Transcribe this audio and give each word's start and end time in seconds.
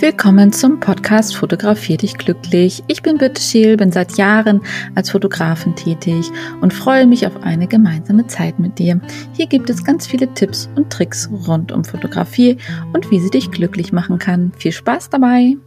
Willkommen 0.00 0.50
zum 0.50 0.80
Podcast 0.80 1.36
Fotografier 1.36 1.98
dich 1.98 2.16
glücklich. 2.16 2.82
Ich 2.86 3.02
bin 3.02 3.18
Birte 3.18 3.42
Scheel, 3.42 3.76
bin 3.76 3.92
seit 3.92 4.16
Jahren 4.16 4.62
als 4.94 5.10
Fotografin 5.10 5.76
tätig 5.76 6.30
und 6.62 6.72
freue 6.72 7.06
mich 7.06 7.26
auf 7.26 7.42
eine 7.42 7.66
gemeinsame 7.66 8.26
Zeit 8.26 8.58
mit 8.58 8.78
dir. 8.78 8.98
Hier 9.34 9.46
gibt 9.46 9.68
es 9.68 9.84
ganz 9.84 10.06
viele 10.06 10.32
Tipps 10.32 10.70
und 10.74 10.90
Tricks 10.90 11.28
rund 11.46 11.70
um 11.70 11.84
Fotografie 11.84 12.56
und 12.94 13.10
wie 13.10 13.20
sie 13.20 13.28
dich 13.28 13.50
glücklich 13.50 13.92
machen 13.92 14.18
kann. 14.18 14.52
Viel 14.56 14.72
Spaß 14.72 15.10
dabei! 15.10 15.58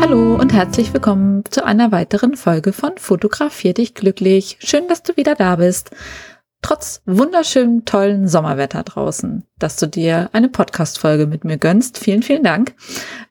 Hallo 0.00 0.36
und 0.36 0.54
herzlich 0.54 0.94
willkommen 0.94 1.44
zu 1.50 1.66
einer 1.66 1.92
weiteren 1.92 2.34
Folge 2.34 2.72
von 2.72 2.92
Fotografier 2.96 3.74
dich 3.74 3.92
glücklich. 3.92 4.56
Schön, 4.60 4.88
dass 4.88 5.02
du 5.02 5.18
wieder 5.18 5.34
da 5.34 5.56
bist 5.56 5.90
trotz 6.62 7.02
wunderschönen, 7.06 7.84
tollen 7.84 8.28
Sommerwetter 8.28 8.82
draußen, 8.82 9.44
dass 9.58 9.76
du 9.76 9.86
dir 9.86 10.28
eine 10.32 10.48
Podcast-Folge 10.48 11.26
mit 11.26 11.44
mir 11.44 11.56
gönnst. 11.56 11.98
Vielen, 11.98 12.22
vielen 12.22 12.44
Dank. 12.44 12.74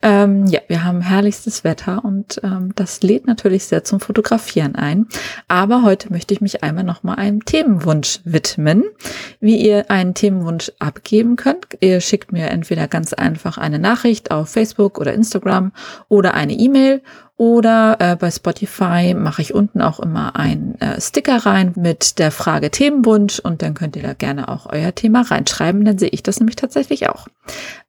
Ähm, 0.01 0.47
ja, 0.47 0.61
wir 0.67 0.83
haben 0.83 1.01
herrlichstes 1.01 1.63
Wetter 1.63 2.03
und 2.03 2.41
ähm, 2.43 2.73
das 2.75 3.01
lädt 3.03 3.27
natürlich 3.27 3.65
sehr 3.65 3.83
zum 3.83 3.99
Fotografieren 3.99 4.75
ein. 4.75 5.07
Aber 5.47 5.83
heute 5.83 6.11
möchte 6.11 6.33
ich 6.33 6.41
mich 6.41 6.63
einmal 6.63 6.83
nochmal 6.83 7.17
einem 7.17 7.45
Themenwunsch 7.45 8.19
widmen. 8.23 8.85
Wie 9.39 9.57
ihr 9.57 9.91
einen 9.91 10.13
Themenwunsch 10.15 10.71
abgeben 10.79 11.35
könnt, 11.35 11.67
ihr 11.81 12.01
schickt 12.01 12.31
mir 12.31 12.47
entweder 12.49 12.87
ganz 12.87 13.13
einfach 13.13 13.57
eine 13.57 13.79
Nachricht 13.79 14.31
auf 14.31 14.49
Facebook 14.49 14.97
oder 14.99 15.13
Instagram 15.13 15.71
oder 16.07 16.33
eine 16.33 16.53
E-Mail 16.53 17.01
oder 17.39 17.95
äh, 17.99 18.17
bei 18.17 18.29
Spotify 18.29 19.13
mache 19.13 19.41
ich 19.41 19.53
unten 19.53 19.81
auch 19.81 20.01
immer 20.01 20.35
einen 20.35 20.75
äh, 20.81 20.99
Sticker 20.99 21.45
rein 21.45 21.71
mit 21.77 22.19
der 22.19 22.31
Frage 22.31 22.69
Themenwunsch 22.69 23.39
und 23.39 23.61
dann 23.61 23.75
könnt 23.75 23.95
ihr 23.95 24.03
da 24.03 24.11
gerne 24.11 24.49
auch 24.49 24.65
euer 24.69 24.93
Thema 24.93 25.21
reinschreiben, 25.21 25.85
dann 25.85 25.97
sehe 25.97 26.09
ich 26.09 26.21
das 26.21 26.41
nämlich 26.41 26.57
tatsächlich 26.57 27.07
auch. 27.07 27.29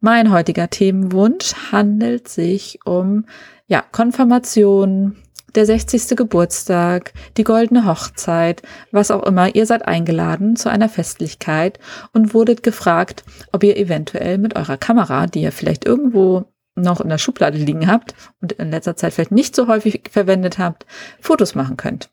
Mein 0.01 0.31
heutiger 0.31 0.71
Themenwunsch 0.71 1.55
handelt 1.73 2.29
sich 2.29 2.79
um 2.85 3.25
ja, 3.67 3.83
Konfirmation, 3.91 5.17
der 5.57 5.67
60. 5.67 6.17
Geburtstag, 6.17 7.13
die 7.37 7.43
goldene 7.43 7.87
Hochzeit, 7.87 8.63
was 8.93 9.11
auch 9.11 9.25
immer. 9.25 9.57
Ihr 9.57 9.67
seid 9.67 9.85
eingeladen 9.85 10.55
zu 10.55 10.71
einer 10.71 10.89
Festlichkeit 10.89 11.81
und 12.13 12.35
wurdet 12.35 12.63
gefragt, 12.63 13.25
ob 13.51 13.65
ihr 13.65 13.77
eventuell 13.77 14.39
mit 14.39 14.55
eurer 14.55 14.77
Kamera, 14.77 15.27
die 15.27 15.43
ihr 15.43 15.51
vielleicht 15.51 15.85
irgendwo 15.85 16.45
noch 16.81 17.01
in 17.01 17.09
der 17.09 17.19
Schublade 17.19 17.59
liegen 17.59 17.87
habt 17.87 18.15
und 18.41 18.53
in 18.53 18.71
letzter 18.71 18.97
Zeit 18.97 19.15
vielleicht 19.15 19.33
nicht 19.33 19.55
so 19.55 19.69
häufig 19.69 20.03
verwendet 20.11 20.59
habt, 20.59 20.87
Fotos 21.21 21.55
machen 21.55 21.77
könnt. 21.77 22.11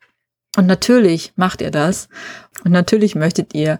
Und 0.58 0.66
natürlich 0.66 1.34
macht 1.36 1.62
ihr 1.62 1.72
das. 1.72 2.10
Und 2.64 2.72
natürlich 2.72 3.16
möchtet 3.16 3.54
ihr 3.54 3.80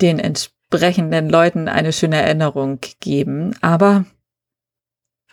den 0.00 0.18
entsprechenden 0.18 1.30
Leuten 1.30 1.68
eine 1.68 1.92
schöne 1.92 2.20
Erinnerung 2.20 2.80
geben. 3.00 3.54
Aber 3.60 4.04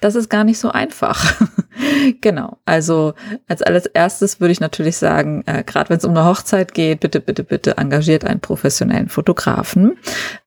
das 0.03 0.15
ist 0.15 0.29
gar 0.29 0.43
nicht 0.43 0.59
so 0.59 0.69
einfach. 0.69 1.33
genau. 2.21 2.57
Also 2.65 3.13
als 3.47 3.61
allererstes 3.61 4.41
würde 4.41 4.51
ich 4.51 4.59
natürlich 4.59 4.97
sagen, 4.97 5.43
äh, 5.45 5.63
gerade 5.63 5.89
wenn 5.89 5.97
es 5.97 6.03
um 6.03 6.11
eine 6.11 6.25
Hochzeit 6.25 6.73
geht, 6.73 6.99
bitte, 6.99 7.21
bitte, 7.21 7.45
bitte 7.45 7.77
engagiert 7.77 8.25
einen 8.25 8.41
professionellen 8.41 9.07
Fotografen, 9.07 9.97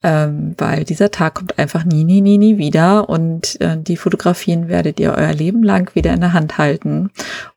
ähm, 0.02 0.54
weil 0.58 0.84
dieser 0.84 1.10
Tag 1.10 1.36
kommt 1.36 1.58
einfach 1.58 1.84
nie, 1.84 2.04
nie, 2.04 2.20
nie, 2.20 2.36
nie 2.36 2.58
wieder 2.58 3.08
und 3.08 3.58
äh, 3.62 3.78
die 3.78 3.96
Fotografien 3.96 4.68
werdet 4.68 5.00
ihr 5.00 5.14
euer 5.14 5.32
Leben 5.32 5.62
lang 5.62 5.94
wieder 5.94 6.12
in 6.12 6.20
der 6.20 6.34
Hand 6.34 6.58
halten 6.58 7.10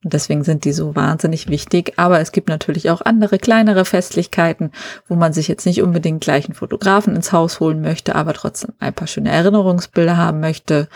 und 0.03 0.13
deswegen 0.13 0.45
sind 0.45 0.63
die 0.63 0.71
so 0.71 0.95
wahnsinnig 0.95 1.49
wichtig. 1.49 1.93
Aber 1.97 2.21
es 2.21 2.31
gibt 2.31 2.47
natürlich 2.47 2.89
auch 2.89 3.01
andere 3.01 3.39
kleinere 3.39 3.83
Festlichkeiten, 3.83 4.71
wo 5.09 5.15
man 5.15 5.33
sich 5.33 5.49
jetzt 5.49 5.65
nicht 5.65 5.81
unbedingt 5.81 6.21
gleich 6.21 6.45
einen 6.45 6.55
Fotografen 6.55 7.13
ins 7.15 7.33
Haus 7.33 7.59
holen 7.59 7.81
möchte, 7.81 8.15
aber 8.15 8.33
trotzdem 8.33 8.71
ein 8.79 8.93
paar 8.93 9.07
schöne 9.07 9.31
Erinnerungsbilder 9.31 10.15
haben 10.15 10.39
möchte 10.39 10.87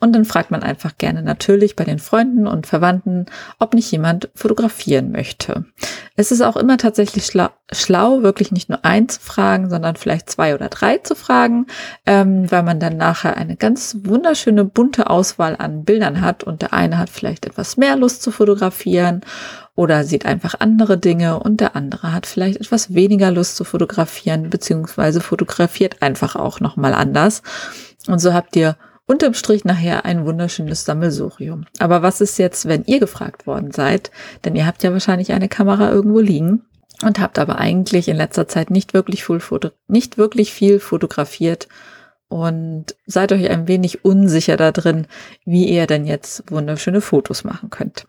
und 0.00 0.12
dann 0.12 0.24
fragt 0.24 0.39
man 0.48 0.62
einfach 0.62 0.96
gerne 0.96 1.22
natürlich 1.22 1.76
bei 1.76 1.84
den 1.84 1.98
Freunden 1.98 2.46
und 2.46 2.66
Verwandten, 2.66 3.26
ob 3.58 3.74
nicht 3.74 3.90
jemand 3.90 4.30
fotografieren 4.34 5.12
möchte. 5.12 5.64
Es 6.16 6.32
ist 6.32 6.40
auch 6.40 6.56
immer 6.56 6.78
tatsächlich 6.78 7.26
schlau, 7.26 7.48
schlau 7.72 8.22
wirklich 8.22 8.52
nicht 8.52 8.68
nur 8.68 8.84
ein 8.84 9.08
zu 9.08 9.20
fragen, 9.20 9.68
sondern 9.68 9.96
vielleicht 9.96 10.30
zwei 10.30 10.54
oder 10.54 10.68
drei 10.68 10.98
zu 10.98 11.14
fragen, 11.14 11.66
ähm, 12.06 12.50
weil 12.50 12.62
man 12.62 12.80
dann 12.80 12.96
nachher 12.96 13.36
eine 13.36 13.56
ganz 13.56 13.96
wunderschöne 14.02 14.64
bunte 14.64 15.10
Auswahl 15.10 15.56
an 15.58 15.84
Bildern 15.84 16.20
hat 16.20 16.44
und 16.44 16.62
der 16.62 16.72
eine 16.72 16.98
hat 16.98 17.10
vielleicht 17.10 17.46
etwas 17.46 17.76
mehr 17.76 17.96
Lust 17.96 18.22
zu 18.22 18.30
fotografieren 18.30 19.22
oder 19.74 20.04
sieht 20.04 20.26
einfach 20.26 20.56
andere 20.58 20.98
Dinge 20.98 21.40
und 21.40 21.60
der 21.60 21.74
andere 21.74 22.12
hat 22.12 22.26
vielleicht 22.26 22.60
etwas 22.60 22.92
weniger 22.92 23.30
Lust 23.30 23.56
zu 23.56 23.64
fotografieren, 23.64 24.50
beziehungsweise 24.50 25.20
fotografiert 25.20 26.02
einfach 26.02 26.36
auch 26.36 26.60
nochmal 26.60 26.92
anders. 26.92 27.42
Und 28.06 28.18
so 28.18 28.34
habt 28.34 28.56
ihr 28.56 28.76
unterm 29.10 29.34
Strich 29.34 29.64
nachher 29.64 30.04
ein 30.04 30.24
wunderschönes 30.24 30.84
Sammelsurium. 30.84 31.66
Aber 31.80 32.00
was 32.00 32.20
ist 32.20 32.38
jetzt, 32.38 32.66
wenn 32.66 32.84
ihr 32.84 33.00
gefragt 33.00 33.44
worden 33.44 33.72
seid? 33.72 34.12
Denn 34.44 34.54
ihr 34.54 34.66
habt 34.66 34.84
ja 34.84 34.92
wahrscheinlich 34.92 35.32
eine 35.32 35.48
Kamera 35.48 35.90
irgendwo 35.90 36.20
liegen 36.20 36.62
und 37.02 37.18
habt 37.18 37.40
aber 37.40 37.58
eigentlich 37.58 38.06
in 38.06 38.16
letzter 38.16 38.46
Zeit 38.46 38.70
nicht 38.70 38.94
wirklich 38.94 39.24
viel, 39.24 39.40
Foto 39.40 39.70
nicht 39.88 40.16
wirklich 40.16 40.52
viel 40.52 40.78
fotografiert 40.78 41.66
und 42.28 42.94
seid 43.04 43.32
euch 43.32 43.50
ein 43.50 43.66
wenig 43.66 44.04
unsicher 44.04 44.56
da 44.56 44.70
drin, 44.70 45.08
wie 45.44 45.68
ihr 45.68 45.88
denn 45.88 46.06
jetzt 46.06 46.48
wunderschöne 46.48 47.00
Fotos 47.00 47.42
machen 47.42 47.68
könnt. 47.68 48.06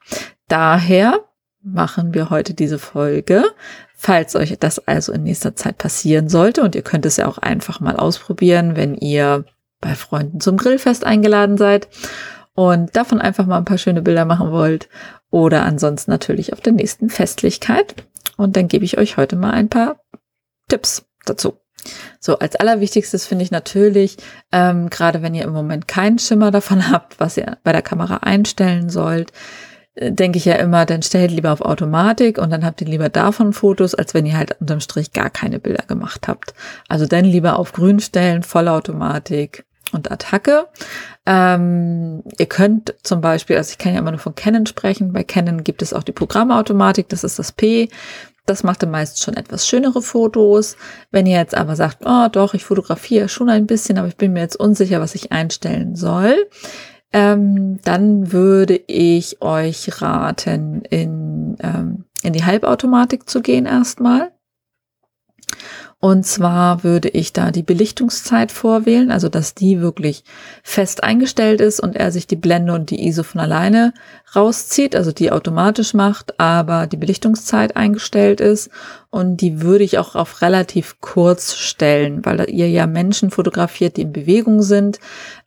Daher 0.47 1.19
machen 1.63 2.13
wir 2.13 2.29
heute 2.29 2.53
diese 2.53 2.77
Folge. 2.77 3.45
Falls 3.95 4.35
euch 4.35 4.55
das 4.59 4.87
also 4.87 5.13
in 5.13 5.23
nächster 5.23 5.55
Zeit 5.55 5.79
passieren 5.79 6.29
sollte 6.29 6.61
und 6.61 6.75
ihr 6.75 6.83
könnt 6.83 7.07
es 7.07 7.17
ja 7.17 7.27
auch 7.27 7.39
einfach 7.39 7.79
mal 7.79 7.95
ausprobieren, 7.95 8.75
wenn 8.75 8.93
ihr 8.93 9.45
bei 9.81 9.95
Freunden 9.95 10.39
zum 10.39 10.57
Grillfest 10.57 11.03
eingeladen 11.03 11.57
seid 11.57 11.89
und 12.53 12.95
davon 12.95 13.19
einfach 13.19 13.45
mal 13.45 13.57
ein 13.57 13.65
paar 13.65 13.77
schöne 13.77 14.01
Bilder 14.01 14.25
machen 14.25 14.51
wollt 14.51 14.89
oder 15.29 15.63
ansonsten 15.63 16.11
natürlich 16.11 16.53
auf 16.53 16.61
der 16.61 16.73
nächsten 16.73 17.09
Festlichkeit. 17.09 17.95
Und 18.37 18.55
dann 18.55 18.67
gebe 18.67 18.85
ich 18.85 18.97
euch 18.97 19.17
heute 19.17 19.35
mal 19.35 19.51
ein 19.51 19.69
paar 19.69 20.01
Tipps 20.67 21.05
dazu. 21.25 21.57
So, 22.19 22.37
als 22.39 22.55
allerwichtigstes 22.55 23.25
finde 23.25 23.43
ich 23.43 23.51
natürlich, 23.51 24.17
ähm, 24.51 24.89
gerade 24.89 25.21
wenn 25.21 25.33
ihr 25.33 25.43
im 25.43 25.53
Moment 25.53 25.87
keinen 25.87 26.19
Schimmer 26.19 26.51
davon 26.51 26.89
habt, 26.91 27.19
was 27.19 27.37
ihr 27.37 27.57
bei 27.63 27.71
der 27.71 27.81
Kamera 27.81 28.17
einstellen 28.17 28.89
sollt, 28.89 29.31
äh, 29.95 30.11
denke 30.11 30.37
ich 30.37 30.45
ja 30.45 30.55
immer, 30.55 30.85
dann 30.85 31.01
stellt 31.01 31.31
lieber 31.31 31.51
auf 31.51 31.61
Automatik 31.61 32.37
und 32.37 32.51
dann 32.51 32.65
habt 32.65 32.81
ihr 32.81 32.87
lieber 32.87 33.09
davon 33.09 33.53
Fotos, 33.53 33.95
als 33.95 34.13
wenn 34.13 34.25
ihr 34.25 34.37
halt 34.37 34.59
unterm 34.59 34.79
Strich 34.79 35.11
gar 35.13 35.29
keine 35.29 35.59
Bilder 35.59 35.85
gemacht 35.87 36.27
habt. 36.27 36.53
Also 36.87 37.07
dann 37.07 37.25
lieber 37.25 37.57
auf 37.57 37.73
Grün 37.73 37.99
stellen, 37.99 38.43
Vollautomatik 38.43 39.65
und 39.93 40.11
Attacke. 40.11 40.67
Ähm, 41.25 42.23
ihr 42.37 42.45
könnt 42.47 42.95
zum 43.03 43.21
Beispiel, 43.21 43.57
also 43.57 43.71
ich 43.71 43.77
kann 43.77 43.93
ja 43.93 43.99
immer 43.99 44.11
nur 44.11 44.19
von 44.19 44.35
Canon 44.35 44.65
sprechen, 44.65 45.13
bei 45.13 45.23
Canon 45.23 45.63
gibt 45.63 45.81
es 45.81 45.93
auch 45.93 46.03
die 46.03 46.11
Programmautomatik, 46.11 47.09
das 47.09 47.23
ist 47.23 47.39
das 47.39 47.51
P. 47.51 47.89
Das 48.47 48.63
macht 48.63 48.81
dann 48.81 48.91
meist 48.91 49.21
schon 49.21 49.35
etwas 49.35 49.67
schönere 49.67 50.01
Fotos. 50.01 50.75
Wenn 51.11 51.27
ihr 51.27 51.37
jetzt 51.37 51.55
aber 51.55 51.75
sagt, 51.75 51.99
oh 52.05 52.27
doch, 52.31 52.55
ich 52.55 52.65
fotografiere 52.65 53.29
schon 53.29 53.49
ein 53.49 53.67
bisschen, 53.67 53.99
aber 53.99 54.07
ich 54.07 54.17
bin 54.17 54.33
mir 54.33 54.39
jetzt 54.41 54.55
unsicher, 54.55 54.99
was 54.99 55.13
ich 55.13 55.31
einstellen 55.31 55.95
soll, 55.95 56.49
ähm, 57.13 57.79
dann 57.83 58.31
würde 58.31 58.79
ich 58.87 59.41
euch 59.41 60.01
raten, 60.01 60.81
in, 60.89 61.55
ähm, 61.61 62.05
in 62.23 62.33
die 62.33 62.43
Halbautomatik 62.43 63.29
zu 63.29 63.41
gehen 63.41 63.65
erstmal. 63.65 64.31
Und 66.03 66.25
zwar 66.25 66.83
würde 66.83 67.09
ich 67.09 67.31
da 67.31 67.51
die 67.51 67.61
Belichtungszeit 67.61 68.51
vorwählen, 68.51 69.11
also 69.11 69.29
dass 69.29 69.53
die 69.53 69.81
wirklich 69.81 70.23
fest 70.63 71.03
eingestellt 71.03 71.61
ist 71.61 71.79
und 71.79 71.95
er 71.95 72.11
sich 72.11 72.25
die 72.25 72.35
Blende 72.35 72.73
und 72.73 72.89
die 72.89 73.05
ISO 73.07 73.21
von 73.21 73.39
alleine 73.39 73.93
rauszieht, 74.35 74.95
also 74.95 75.11
die 75.11 75.31
automatisch 75.31 75.93
macht, 75.93 76.39
aber 76.39 76.87
die 76.87 76.97
Belichtungszeit 76.97 77.77
eingestellt 77.77 78.41
ist. 78.41 78.71
Und 79.11 79.37
die 79.37 79.61
würde 79.61 79.83
ich 79.83 79.99
auch 79.99 80.15
auf 80.15 80.41
relativ 80.41 80.99
kurz 81.01 81.53
stellen, 81.53 82.25
weil 82.25 82.49
ihr 82.49 82.67
ja 82.67 82.87
Menschen 82.87 83.29
fotografiert, 83.29 83.97
die 83.97 84.01
in 84.01 84.11
Bewegung 84.11 84.63
sind. 84.63 84.99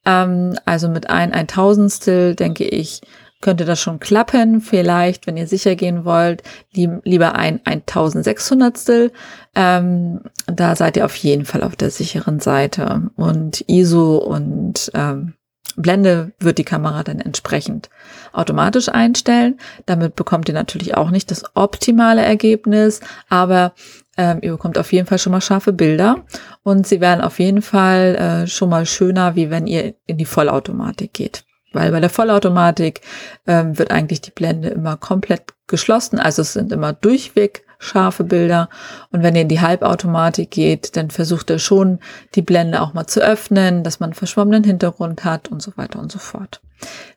Ähm, 0.05 0.57
also 0.65 0.89
mit 0.89 1.11
ein 1.11 1.33
Eintausendstel 1.33 2.37
denke 2.37 2.63
ich, 2.65 3.01
könnte 3.45 3.67
das 3.67 3.79
schon 3.79 4.01
klappen. 4.01 4.63
Vielleicht, 4.63 5.27
wenn 5.27 5.37
ihr 5.37 5.47
sicher 5.47 5.77
gehen 5.77 6.07
wollt, 6.07 6.43
lieb, 6.73 7.03
lieber 7.05 7.35
ein 7.35 7.61
1600stel. 7.61 9.13
Ähm, 9.55 10.23
da 10.47 10.75
seid 10.75 10.97
ihr 10.97 11.05
auf 11.05 11.15
jeden 11.17 11.45
Fall 11.45 11.63
auf 11.63 11.77
der 11.77 11.91
sicheren 11.91 12.41
Seite. 12.41 13.11
Und 13.17 13.63
ISO 13.69 14.17
und 14.17 14.91
ähm, 14.95 15.35
Blende 15.77 16.33
wird 16.39 16.57
die 16.57 16.65
Kamera 16.65 17.03
dann 17.03 17.21
entsprechend 17.21 17.91
automatisch 18.33 18.89
einstellen. 18.89 19.59
Damit 19.85 20.17
bekommt 20.17 20.49
ihr 20.49 20.55
natürlich 20.55 20.97
auch 20.97 21.11
nicht 21.11 21.31
das 21.31 21.45
optimale 21.55 22.23
Ergebnis, 22.23 23.01
aber 23.29 23.75
ähm, 24.17 24.39
ihr 24.41 24.53
bekommt 24.53 24.79
auf 24.79 24.91
jeden 24.93 25.07
Fall 25.07 25.19
schon 25.19 25.33
mal 25.33 25.43
scharfe 25.43 25.75
Bilder 25.75 26.25
und 26.63 26.87
sie 26.87 27.03
werden 27.03 27.21
auf 27.21 27.41
jeden 27.41 27.61
Fall 27.61 28.15
äh, 28.15 28.47
schon 28.47 28.71
mal 28.71 28.87
schöner, 28.87 29.35
wie 29.35 29.51
wenn 29.51 29.67
ihr 29.67 29.95
in 30.07 30.17
die 30.17 30.25
Vollautomatik 30.25 31.13
geht. 31.13 31.45
Weil 31.75 31.91
bei 31.91 32.01
der 32.01 32.11
Vollautomatik 32.11 33.03
ähm, 33.47 33.79
wird 33.79 33.91
eigentlich 33.91 34.21
die 34.21 34.31
Blende 34.31 34.69
immer 34.69 34.97
komplett 34.97 35.53
geschlossen, 35.67 36.19
also 36.19 36.43
es 36.43 36.53
sind 36.53 36.73
immer 36.73 36.93
durchweg 36.93 37.65
scharfe 37.85 38.25
Bilder. 38.25 38.69
Und 39.11 39.23
wenn 39.23 39.35
ihr 39.35 39.43
in 39.43 39.49
die 39.49 39.61
Halbautomatik 39.61 40.51
geht, 40.51 40.97
dann 40.97 41.11
versucht 41.11 41.51
er 41.51 41.59
schon, 41.59 42.01
die 42.35 42.43
Blende 42.43 42.81
auch 42.81 42.95
mal 42.95 43.07
zu 43.07 43.21
öffnen, 43.21 43.85
dass 43.85 44.01
man 44.01 44.09
einen 44.09 44.15
verschwommenen 44.15 44.65
Hintergrund 44.65 45.25
hat 45.25 45.49
und 45.49 45.63
so 45.63 45.73
weiter 45.77 45.99
und 45.99 46.11
so 46.11 46.19
fort. 46.19 46.61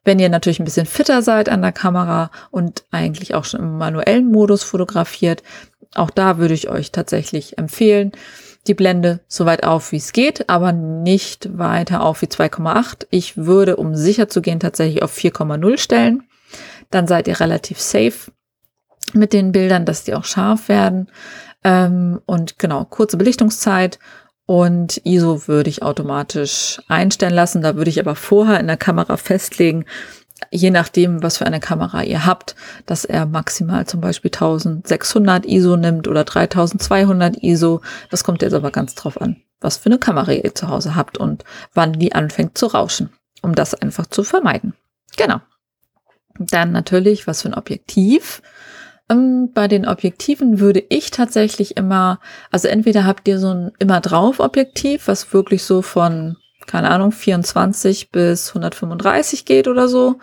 Wenn 0.03 0.19
ihr 0.19 0.29
natürlich 0.29 0.59
ein 0.59 0.65
bisschen 0.65 0.85
fitter 0.85 1.21
seid 1.21 1.49
an 1.49 1.61
der 1.61 1.71
Kamera 1.71 2.31
und 2.51 2.83
eigentlich 2.91 3.33
auch 3.33 3.45
schon 3.45 3.61
im 3.61 3.77
manuellen 3.77 4.31
Modus 4.31 4.63
fotografiert, 4.63 5.41
auch 5.95 6.09
da 6.09 6.37
würde 6.37 6.53
ich 6.53 6.69
euch 6.69 6.91
tatsächlich 6.91 7.57
empfehlen, 7.57 8.11
die 8.67 8.73
Blende 8.73 9.21
so 9.27 9.45
weit 9.45 9.63
auf, 9.63 9.91
wie 9.91 9.97
es 9.97 10.13
geht, 10.13 10.49
aber 10.49 10.71
nicht 10.71 11.57
weiter 11.57 12.03
auf 12.03 12.21
wie 12.21 12.27
2,8. 12.27 13.07
Ich 13.09 13.37
würde, 13.37 13.77
um 13.77 13.95
sicher 13.95 14.27
zu 14.29 14.41
gehen, 14.41 14.59
tatsächlich 14.59 15.03
auf 15.03 15.15
4,0 15.15 15.77
stellen. 15.77 16.23
Dann 16.89 17.07
seid 17.07 17.27
ihr 17.27 17.39
relativ 17.39 17.79
safe 17.79 18.31
mit 19.13 19.33
den 19.33 19.51
Bildern, 19.51 19.85
dass 19.85 20.03
die 20.03 20.13
auch 20.13 20.25
scharf 20.25 20.69
werden. 20.69 21.09
Ähm, 21.63 22.21
und 22.25 22.59
genau, 22.59 22.85
kurze 22.85 23.17
Belichtungszeit 23.17 23.99
und 24.45 25.01
ISO 25.05 25.47
würde 25.47 25.69
ich 25.69 25.83
automatisch 25.83 26.81
einstellen 26.87 27.33
lassen. 27.33 27.61
Da 27.61 27.75
würde 27.75 27.89
ich 27.89 27.99
aber 27.99 28.15
vorher 28.15 28.59
in 28.59 28.67
der 28.67 28.77
Kamera 28.77 29.17
festlegen, 29.17 29.85
je 30.51 30.71
nachdem, 30.71 31.23
was 31.23 31.37
für 31.37 31.45
eine 31.45 31.59
Kamera 31.59 32.03
ihr 32.03 32.25
habt, 32.25 32.55
dass 32.85 33.05
er 33.05 33.25
maximal 33.25 33.85
zum 33.85 34.01
Beispiel 34.01 34.29
1600 34.29 35.45
ISO 35.45 35.77
nimmt 35.77 36.07
oder 36.07 36.23
3200 36.23 37.43
ISO. 37.43 37.81
Das 38.09 38.23
kommt 38.23 38.41
jetzt 38.41 38.53
aber 38.53 38.71
ganz 38.71 38.95
drauf 38.95 39.21
an, 39.21 39.37
was 39.59 39.77
für 39.77 39.87
eine 39.87 39.99
Kamera 39.99 40.31
ihr 40.31 40.55
zu 40.55 40.69
Hause 40.69 40.95
habt 40.95 41.17
und 41.17 41.43
wann 41.73 41.93
die 41.93 42.13
anfängt 42.13 42.57
zu 42.57 42.67
rauschen, 42.67 43.09
um 43.41 43.55
das 43.55 43.73
einfach 43.73 44.07
zu 44.07 44.23
vermeiden. 44.23 44.73
Genau. 45.15 45.41
Dann 46.39 46.71
natürlich, 46.71 47.27
was 47.27 47.41
für 47.41 47.49
ein 47.49 47.55
Objektiv. 47.55 48.41
Ähm, 49.09 49.51
bei 49.53 49.67
den 49.67 49.87
Objektiven 49.87 50.59
würde 50.59 50.83
ich 50.89 51.11
tatsächlich 51.11 51.77
immer, 51.77 52.19
also 52.51 52.67
entweder 52.67 53.05
habt 53.05 53.27
ihr 53.27 53.39
so 53.39 53.49
ein 53.53 53.71
immer 53.79 54.01
drauf 54.01 54.39
Objektiv, 54.39 55.07
was 55.07 55.33
wirklich 55.33 55.63
so 55.63 55.81
von, 55.81 56.37
keine 56.67 56.89
Ahnung, 56.91 57.11
24 57.11 58.11
bis 58.11 58.49
135 58.49 59.45
geht 59.45 59.67
oder 59.67 59.87
so. 59.87 60.19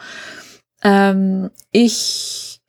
Ähm, 0.83 1.51
ich 1.73 2.61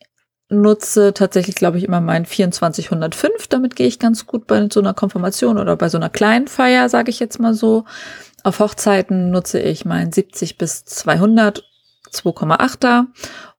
nutze 0.50 1.14
tatsächlich, 1.14 1.56
glaube 1.56 1.78
ich, 1.78 1.84
immer 1.84 2.02
mein 2.02 2.26
2405. 2.26 3.48
Damit 3.48 3.76
gehe 3.76 3.88
ich 3.88 4.00
ganz 4.00 4.26
gut 4.26 4.48
bei 4.48 4.68
so 4.72 4.80
einer 4.80 4.94
Konfirmation 4.94 5.58
oder 5.58 5.76
bei 5.76 5.90
so 5.90 5.98
einer 5.98 6.10
kleinen 6.10 6.48
Feier, 6.48 6.90
sage 6.90 7.10
ich 7.10 7.20
jetzt 7.20 7.40
mal 7.40 7.54
so. 7.54 7.86
Auf 8.44 8.60
Hochzeiten 8.60 9.32
nutze 9.32 9.60
ich 9.60 9.86
mein 9.86 10.12
70 10.12 10.58
bis 10.58 10.86
200 10.86 11.64
2,8er 12.12 13.08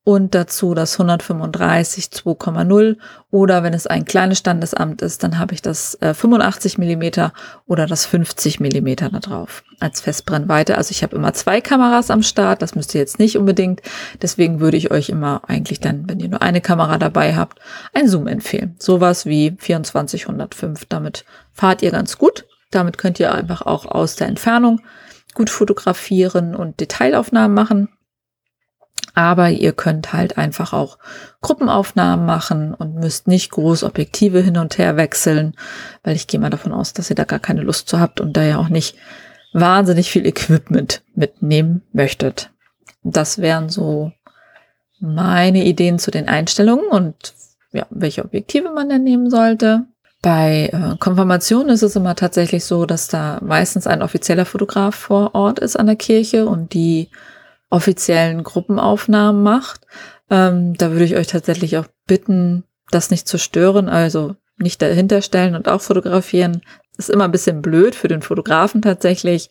und 0.06 0.37
dazu 0.37 0.73
das 0.75 1.00
135 1.00 2.05
2,0 2.05 2.97
oder 3.32 3.64
wenn 3.64 3.75
es 3.75 3.88
ein 3.88 4.05
kleines 4.05 4.38
Standesamt 4.38 5.03
ist, 5.03 5.25
dann 5.25 5.41
habe 5.41 5.53
ich 5.53 5.62
das 5.62 6.00
äh, 6.00 6.14
85 6.14 6.79
Millimeter 6.79 7.32
oder 7.67 7.87
das 7.87 8.06
50 8.06 8.61
Millimeter 8.61 9.11
da 9.11 9.19
drauf 9.19 9.64
als 9.81 10.00
Festbrennweite. 10.00 10.79
Also 10.79 10.93
ich 10.93 11.03
habe 11.03 11.17
immer 11.17 11.32
zwei 11.32 11.61
Kameras 11.61 12.12
am 12.12 12.23
Start, 12.23 12.62
das 12.62 12.76
müsst 12.76 12.94
ihr 12.94 13.00
jetzt 13.00 13.19
nicht 13.19 13.37
unbedingt. 13.37 13.82
Deswegen 14.23 14.61
würde 14.61 14.76
ich 14.76 14.93
euch 14.93 15.08
immer 15.08 15.43
eigentlich 15.49 15.81
dann, 15.81 16.08
wenn 16.08 16.20
ihr 16.20 16.29
nur 16.29 16.41
eine 16.41 16.61
Kamera 16.61 16.99
dabei 16.99 17.35
habt, 17.35 17.58
ein 17.93 18.06
Zoom 18.06 18.29
empfehlen. 18.29 18.76
Sowas 18.79 19.26
wie 19.26 19.56
2405. 19.56 20.85
Damit 20.88 21.25
fahrt 21.53 21.82
ihr 21.82 21.91
ganz 21.91 22.17
gut. 22.17 22.47
Damit 22.70 22.97
könnt 22.97 23.19
ihr 23.19 23.35
einfach 23.35 23.62
auch 23.62 23.87
aus 23.87 24.14
der 24.14 24.29
Entfernung 24.29 24.82
gut 25.35 25.50
fotografieren 25.50 26.55
und 26.55 26.79
Detailaufnahmen 26.79 27.55
machen 27.55 27.88
aber 29.16 29.48
ihr 29.48 29.72
könnt 29.72 30.12
halt 30.12 30.36
einfach 30.36 30.74
auch 30.74 30.98
Gruppenaufnahmen 31.40 32.26
machen 32.26 32.74
und 32.74 32.96
müsst 32.96 33.26
nicht 33.26 33.50
groß 33.50 33.82
Objektive 33.82 34.40
hin 34.40 34.58
und 34.58 34.76
her 34.76 34.98
wechseln, 34.98 35.54
weil 36.04 36.14
ich 36.14 36.26
gehe 36.26 36.38
mal 36.38 36.50
davon 36.50 36.72
aus, 36.72 36.92
dass 36.92 37.08
ihr 37.08 37.16
da 37.16 37.24
gar 37.24 37.38
keine 37.38 37.62
Lust 37.62 37.88
zu 37.88 37.98
habt 37.98 38.20
und 38.20 38.36
da 38.36 38.42
ja 38.42 38.58
auch 38.58 38.68
nicht 38.68 38.94
wahnsinnig 39.54 40.10
viel 40.10 40.26
Equipment 40.26 41.02
mitnehmen 41.14 41.82
möchtet. 41.94 42.50
Das 43.04 43.38
wären 43.38 43.70
so 43.70 44.12
meine 45.00 45.64
Ideen 45.64 45.98
zu 45.98 46.10
den 46.10 46.28
Einstellungen 46.28 46.86
und 46.90 47.32
ja, 47.72 47.86
welche 47.88 48.22
Objektive 48.22 48.70
man 48.70 48.90
denn 48.90 49.02
nehmen 49.02 49.30
sollte. 49.30 49.86
Bei 50.20 50.69
äh, 50.74 50.96
Konfirmation 50.98 51.70
ist 51.70 51.82
es 51.82 51.96
immer 51.96 52.16
tatsächlich 52.16 52.66
so, 52.66 52.84
dass 52.84 53.08
da 53.08 53.38
meistens 53.42 53.86
ein 53.86 54.02
offizieller 54.02 54.44
Fotograf 54.44 54.94
vor 54.94 55.34
Ort 55.34 55.58
ist 55.58 55.76
an 55.76 55.86
der 55.86 55.96
Kirche 55.96 56.46
und 56.46 56.74
die 56.74 57.08
offiziellen 57.70 58.42
Gruppenaufnahmen 58.42 59.42
macht. 59.42 59.86
Ähm, 60.30 60.74
da 60.74 60.90
würde 60.90 61.04
ich 61.04 61.16
euch 61.16 61.26
tatsächlich 61.26 61.78
auch 61.78 61.86
bitten, 62.06 62.64
das 62.90 63.10
nicht 63.10 63.26
zu 63.26 63.38
stören, 63.38 63.88
also 63.88 64.36
nicht 64.58 64.80
dahinter 64.80 65.22
stellen 65.22 65.54
und 65.54 65.68
auch 65.68 65.80
fotografieren. 65.80 66.62
ist 66.96 67.10
immer 67.10 67.24
ein 67.24 67.32
bisschen 67.32 67.60
blöd 67.60 67.94
für 67.94 68.08
den 68.08 68.22
Fotografen 68.22 68.80
tatsächlich, 68.82 69.50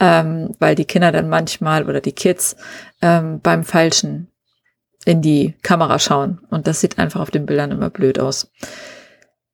ähm, 0.00 0.54
weil 0.58 0.74
die 0.74 0.86
Kinder 0.86 1.12
dann 1.12 1.28
manchmal 1.28 1.88
oder 1.88 2.00
die 2.00 2.12
Kids 2.12 2.56
ähm, 3.02 3.40
beim 3.40 3.64
Falschen 3.64 4.28
in 5.04 5.22
die 5.22 5.54
Kamera 5.62 5.98
schauen. 5.98 6.40
Und 6.50 6.66
das 6.66 6.80
sieht 6.80 6.98
einfach 6.98 7.20
auf 7.20 7.30
den 7.30 7.46
Bildern 7.46 7.72
immer 7.72 7.90
blöd 7.90 8.18
aus. 8.18 8.50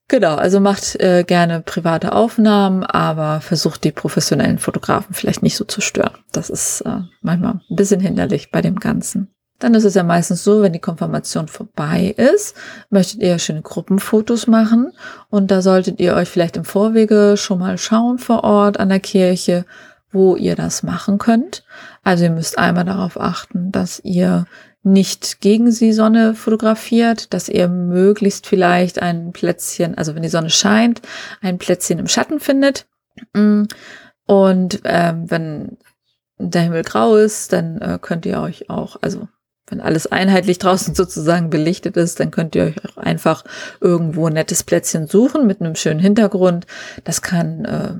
Genau, 0.08 0.34
also 0.34 0.60
macht 0.60 1.00
äh, 1.00 1.24
gerne 1.24 1.60
private 1.60 2.12
Aufnahmen, 2.12 2.84
aber 2.84 3.40
versucht 3.40 3.84
die 3.84 3.92
professionellen 3.92 4.58
Fotografen 4.58 5.14
vielleicht 5.14 5.42
nicht 5.42 5.56
so 5.56 5.64
zu 5.64 5.80
stören. 5.80 6.18
Das 6.30 6.50
ist 6.50 6.82
äh, 6.82 7.00
manchmal 7.22 7.54
ein 7.70 7.76
bisschen 7.76 8.00
hinderlich 8.00 8.50
bei 8.50 8.60
dem 8.60 8.78
Ganzen. 8.78 9.34
Dann 9.60 9.74
ist 9.74 9.84
es 9.84 9.94
ja 9.94 10.02
meistens 10.02 10.44
so, 10.44 10.60
wenn 10.60 10.74
die 10.74 10.80
Konfirmation 10.80 11.48
vorbei 11.48 12.14
ist, 12.16 12.54
möchtet 12.90 13.22
ihr 13.22 13.38
schöne 13.38 13.62
Gruppenfotos 13.62 14.46
machen 14.46 14.92
und 15.30 15.50
da 15.50 15.62
solltet 15.62 16.00
ihr 16.00 16.14
euch 16.14 16.28
vielleicht 16.28 16.56
im 16.58 16.64
Vorwege 16.64 17.36
schon 17.38 17.60
mal 17.60 17.78
schauen 17.78 18.18
vor 18.18 18.44
Ort 18.44 18.78
an 18.78 18.90
der 18.90 19.00
Kirche, 19.00 19.64
wo 20.12 20.36
ihr 20.36 20.54
das 20.54 20.82
machen 20.82 21.18
könnt. 21.18 21.64
Also 22.02 22.24
ihr 22.24 22.30
müsst 22.30 22.58
einmal 22.58 22.84
darauf 22.84 23.18
achten, 23.18 23.72
dass 23.72 24.00
ihr 24.00 24.44
nicht 24.84 25.40
gegen 25.40 25.74
die 25.74 25.92
Sonne 25.92 26.34
fotografiert, 26.34 27.32
dass 27.32 27.48
ihr 27.48 27.68
möglichst 27.68 28.46
vielleicht 28.46 29.00
ein 29.00 29.32
Plätzchen, 29.32 29.96
also 29.96 30.14
wenn 30.14 30.22
die 30.22 30.28
Sonne 30.28 30.50
scheint, 30.50 31.00
ein 31.40 31.58
Plätzchen 31.58 31.98
im 31.98 32.06
Schatten 32.06 32.38
findet. 32.38 32.86
Mm. 33.32 33.64
Und 34.26 34.80
ähm, 34.84 35.30
wenn 35.30 35.78
der 36.38 36.62
Himmel 36.62 36.82
grau 36.82 37.16
ist, 37.16 37.52
dann 37.52 37.80
äh, 37.80 37.98
könnt 38.00 38.26
ihr 38.26 38.40
euch 38.40 38.68
auch, 38.70 38.96
also 39.00 39.28
wenn 39.66 39.80
alles 39.80 40.06
einheitlich 40.06 40.58
draußen 40.58 40.94
sozusagen 40.94 41.48
belichtet 41.48 41.96
ist, 41.96 42.20
dann 42.20 42.30
könnt 42.30 42.54
ihr 42.54 42.64
euch 42.64 42.84
auch 42.84 42.98
einfach 42.98 43.44
irgendwo 43.80 44.26
ein 44.26 44.34
nettes 44.34 44.62
Plätzchen 44.62 45.06
suchen 45.06 45.46
mit 45.46 45.60
einem 45.60 45.76
schönen 45.76 46.00
Hintergrund. 46.00 46.66
Das 47.04 47.22
kann 47.22 47.64
äh, 47.64 47.94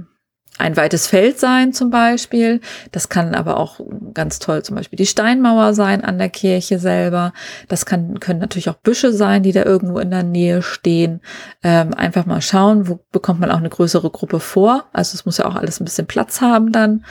ein 0.59 0.77
weites 0.77 1.09
Feld 1.09 1.41
sein 1.41 1.73
zum 1.73 1.91
Beispiel. 1.91 2.61
Das 2.93 3.09
kann 3.09 3.35
aber 3.35 3.57
auch 3.57 3.81
ganz 4.13 4.39
toll 4.39 4.63
zum 4.63 4.77
Beispiel 4.77 4.97
die 4.97 5.07
Steinmauer 5.07 5.75
sein 5.75 6.05
an 6.05 6.19
der 6.19 6.29
Kirche 6.29 6.79
selber. 6.79 7.33
Das 7.69 7.87
kann, 7.87 8.21
können 8.21 8.39
natürlich 8.39 8.69
auch 8.69 8.77
Büsche 8.77 9.13
sein, 9.13 9.43
die 9.43 9.53
da 9.53 9.65
irgendwo 9.65 9.99
in 9.99 10.11
der 10.11 10.23
Nähe 10.23 10.63
stehen. 10.63 11.21
Ähm, 11.63 11.93
einfach 11.95 12.25
mal 12.27 12.41
schauen, 12.41 12.89
wo 12.89 13.01
bekommt 13.11 13.41
man 13.41 13.51
auch 13.51 13.59
eine 13.59 13.69
größere 13.69 14.11
Gruppe 14.11 14.39
vor. 14.39 14.85
Also 14.93 15.15
es 15.15 15.27
muss 15.27 15.39
ja 15.39 15.47
auch 15.47 15.57
alles 15.57 15.81
ein 15.81 15.85
bisschen 15.85 16.07
Platz 16.07 16.41
haben 16.41 16.71
dann. 16.71 17.05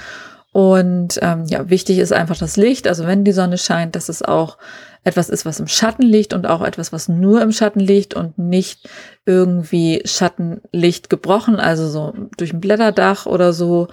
Und 0.53 1.19
ähm, 1.21 1.45
ja, 1.45 1.69
wichtig 1.69 1.97
ist 1.97 2.13
einfach 2.13 2.37
das 2.37 2.55
Licht. 2.57 2.87
Also 2.87 3.07
wenn 3.07 3.25
die 3.25 3.31
Sonne 3.31 3.57
scheint, 3.57 3.95
dass 3.95 4.07
es 4.07 4.21
auch 4.21 4.57
etwas 5.03 5.29
ist, 5.29 5.45
was 5.45 5.59
im 5.59 5.67
Schatten 5.67 6.03
liegt 6.03 6.33
und 6.33 6.45
auch 6.45 6.61
etwas, 6.61 6.93
was 6.93 7.09
nur 7.09 7.41
im 7.41 7.51
Schatten 7.51 7.79
liegt 7.79 8.13
und 8.13 8.37
nicht 8.37 8.89
irgendwie 9.25 10.01
Schattenlicht 10.05 11.09
gebrochen, 11.09 11.57
also 11.59 11.89
so 11.89 12.13
durch 12.37 12.53
ein 12.53 12.61
Blätterdach 12.61 13.25
oder 13.25 13.53
so 13.53 13.87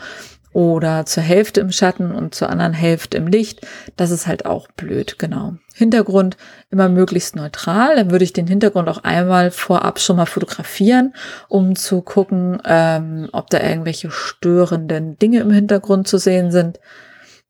oder 0.53 1.07
zur 1.07 1.23
Hälfte 1.23 1.61
im 1.61 1.71
Schatten 1.71 2.13
und 2.13 2.35
zur 2.35 2.51
anderen 2.51 2.73
Hälfte 2.73 3.17
im 3.17 3.29
Licht. 3.29 3.67
Das 3.97 4.11
ist 4.11 4.27
halt 4.27 4.47
auch 4.47 4.67
blöd, 4.69 5.19
genau. 5.19 5.55
Hintergrund 5.75 6.37
immer 6.71 6.89
möglichst 6.89 7.37
neutral. 7.37 7.95
Dann 7.95 8.11
würde 8.11 8.25
ich 8.25 8.33
den 8.33 8.49
Hintergrund 8.49 8.89
auch 8.89 9.05
einmal 9.05 9.53
vorab 9.53 10.01
schon 10.01 10.17
mal 10.17 10.27
fotografieren, 10.27 11.15
um 11.49 11.77
zu 11.77 12.03
gucken, 12.03 12.61
ähm, 12.65 13.29
ob 13.33 13.49
da 13.51 13.61
irgendwelche 13.61 14.11
störenden 14.11 15.17
Dinge 15.19 15.41
im 15.41 15.53
Hintergrund 15.53 16.09
zu 16.09 16.19
sehen 16.19 16.51
sind 16.51 16.81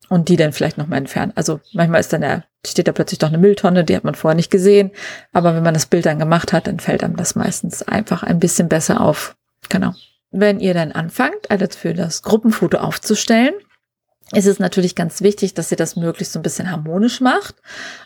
und 0.09 0.29
die 0.29 0.35
dann 0.35 0.53
vielleicht 0.53 0.77
nochmal 0.77 0.99
entfernen. 0.99 1.33
Also 1.35 1.59
manchmal 1.73 1.99
ist 1.99 2.11
dann 2.11 2.21
der, 2.21 2.43
steht 2.65 2.87
da 2.87 2.91
plötzlich 2.91 3.19
doch 3.19 3.29
eine 3.29 3.37
Mülltonne, 3.37 3.83
die 3.83 3.95
hat 3.95 4.03
man 4.03 4.15
vorher 4.15 4.35
nicht 4.35 4.51
gesehen. 4.51 4.91
Aber 5.31 5.55
wenn 5.55 5.63
man 5.63 5.73
das 5.73 5.85
Bild 5.85 6.05
dann 6.05 6.19
gemacht 6.19 6.53
hat, 6.53 6.67
dann 6.67 6.79
fällt 6.79 7.03
einem 7.03 7.15
das 7.15 7.35
meistens 7.35 7.81
einfach 7.83 8.23
ein 8.23 8.39
bisschen 8.39 8.67
besser 8.67 9.01
auf. 9.01 9.35
Genau. 9.69 9.93
Wenn 10.31 10.59
ihr 10.59 10.73
dann 10.73 10.91
anfangt, 10.91 11.49
alles 11.49 11.75
für 11.75 11.93
das 11.93 12.23
Gruppenfoto 12.23 12.77
aufzustellen, 12.77 13.53
ist 14.33 14.47
es 14.47 14.59
natürlich 14.59 14.95
ganz 14.95 15.21
wichtig, 15.21 15.53
dass 15.53 15.71
ihr 15.71 15.77
das 15.77 15.95
möglichst 15.95 16.33
so 16.33 16.39
ein 16.39 16.43
bisschen 16.43 16.71
harmonisch 16.71 17.19
macht. 17.19 17.55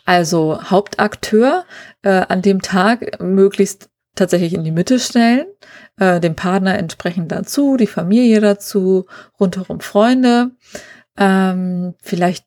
Also 0.06 0.60
Hauptakteur 0.64 1.66
äh, 2.02 2.10
an 2.10 2.42
dem 2.42 2.62
Tag 2.62 3.22
möglichst 3.22 3.90
tatsächlich 4.16 4.54
in 4.54 4.64
die 4.64 4.72
Mitte 4.72 4.98
stellen, 5.00 5.46
äh, 6.00 6.20
dem 6.20 6.36
Partner 6.36 6.78
entsprechend 6.78 7.32
dazu, 7.32 7.78
die 7.78 7.88
Familie 7.88 8.42
dazu, 8.42 9.06
rundherum 9.40 9.82
Freunde. 9.82 10.52
Ähm, 11.17 11.95
vielleicht 12.01 12.45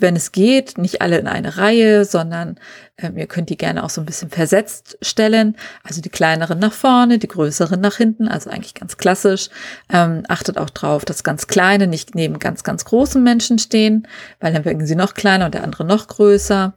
wenn 0.00 0.16
es 0.16 0.32
geht, 0.32 0.78
nicht 0.78 1.02
alle 1.02 1.18
in 1.18 1.26
eine 1.26 1.56
Reihe, 1.56 2.04
sondern 2.04 2.58
ähm, 2.98 3.16
ihr 3.16 3.26
könnt 3.26 3.50
die 3.50 3.56
gerne 3.56 3.84
auch 3.84 3.90
so 3.90 4.00
ein 4.00 4.06
bisschen 4.06 4.30
versetzt 4.30 4.98
stellen. 5.02 5.56
Also 5.82 6.00
die 6.00 6.08
kleineren 6.08 6.58
nach 6.58 6.72
vorne, 6.72 7.18
die 7.18 7.28
größeren 7.28 7.80
nach 7.80 7.96
hinten, 7.96 8.28
also 8.28 8.50
eigentlich 8.50 8.74
ganz 8.74 8.96
klassisch. 8.96 9.48
Ähm, 9.90 10.24
achtet 10.28 10.58
auch 10.58 10.70
drauf, 10.70 11.04
dass 11.04 11.24
ganz 11.24 11.46
kleine 11.46 11.86
nicht 11.86 12.14
neben 12.14 12.38
ganz, 12.38 12.62
ganz 12.62 12.84
großen 12.84 13.22
Menschen 13.22 13.58
stehen, 13.58 14.06
weil 14.40 14.52
dann 14.52 14.64
wirken 14.64 14.86
sie 14.86 14.96
noch 14.96 15.14
kleiner 15.14 15.46
und 15.46 15.54
der 15.54 15.64
andere 15.64 15.84
noch 15.84 16.06
größer. 16.08 16.74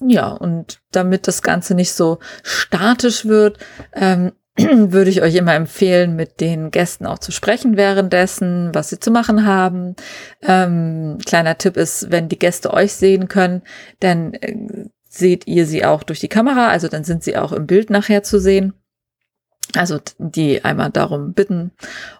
Ja, 0.00 0.28
und 0.28 0.80
damit 0.90 1.28
das 1.28 1.42
Ganze 1.42 1.74
nicht 1.74 1.92
so 1.92 2.18
statisch 2.42 3.26
wird, 3.26 3.58
ähm, 3.92 4.32
würde 4.56 5.10
ich 5.10 5.20
euch 5.22 5.34
immer 5.34 5.54
empfehlen, 5.54 6.14
mit 6.14 6.40
den 6.40 6.70
Gästen 6.70 7.06
auch 7.06 7.18
zu 7.18 7.32
sprechen 7.32 7.76
währenddessen, 7.76 8.70
was 8.72 8.90
sie 8.90 9.00
zu 9.00 9.10
machen 9.10 9.46
haben. 9.46 9.96
Ähm, 10.42 11.18
kleiner 11.26 11.58
Tipp 11.58 11.76
ist, 11.76 12.10
wenn 12.10 12.28
die 12.28 12.38
Gäste 12.38 12.72
euch 12.72 12.92
sehen 12.92 13.26
können, 13.28 13.62
dann 13.98 14.34
äh, 14.34 14.86
seht 15.08 15.46
ihr 15.46 15.66
sie 15.66 15.84
auch 15.84 16.02
durch 16.02 16.20
die 16.20 16.28
Kamera, 16.28 16.68
also 16.68 16.88
dann 16.88 17.04
sind 17.04 17.24
sie 17.24 17.36
auch 17.36 17.52
im 17.52 17.66
Bild 17.66 17.90
nachher 17.90 18.22
zu 18.22 18.38
sehen. 18.38 18.74
Also 19.76 19.98
die 20.18 20.64
einmal 20.64 20.90
darum 20.90 21.32
bitten. 21.32 21.72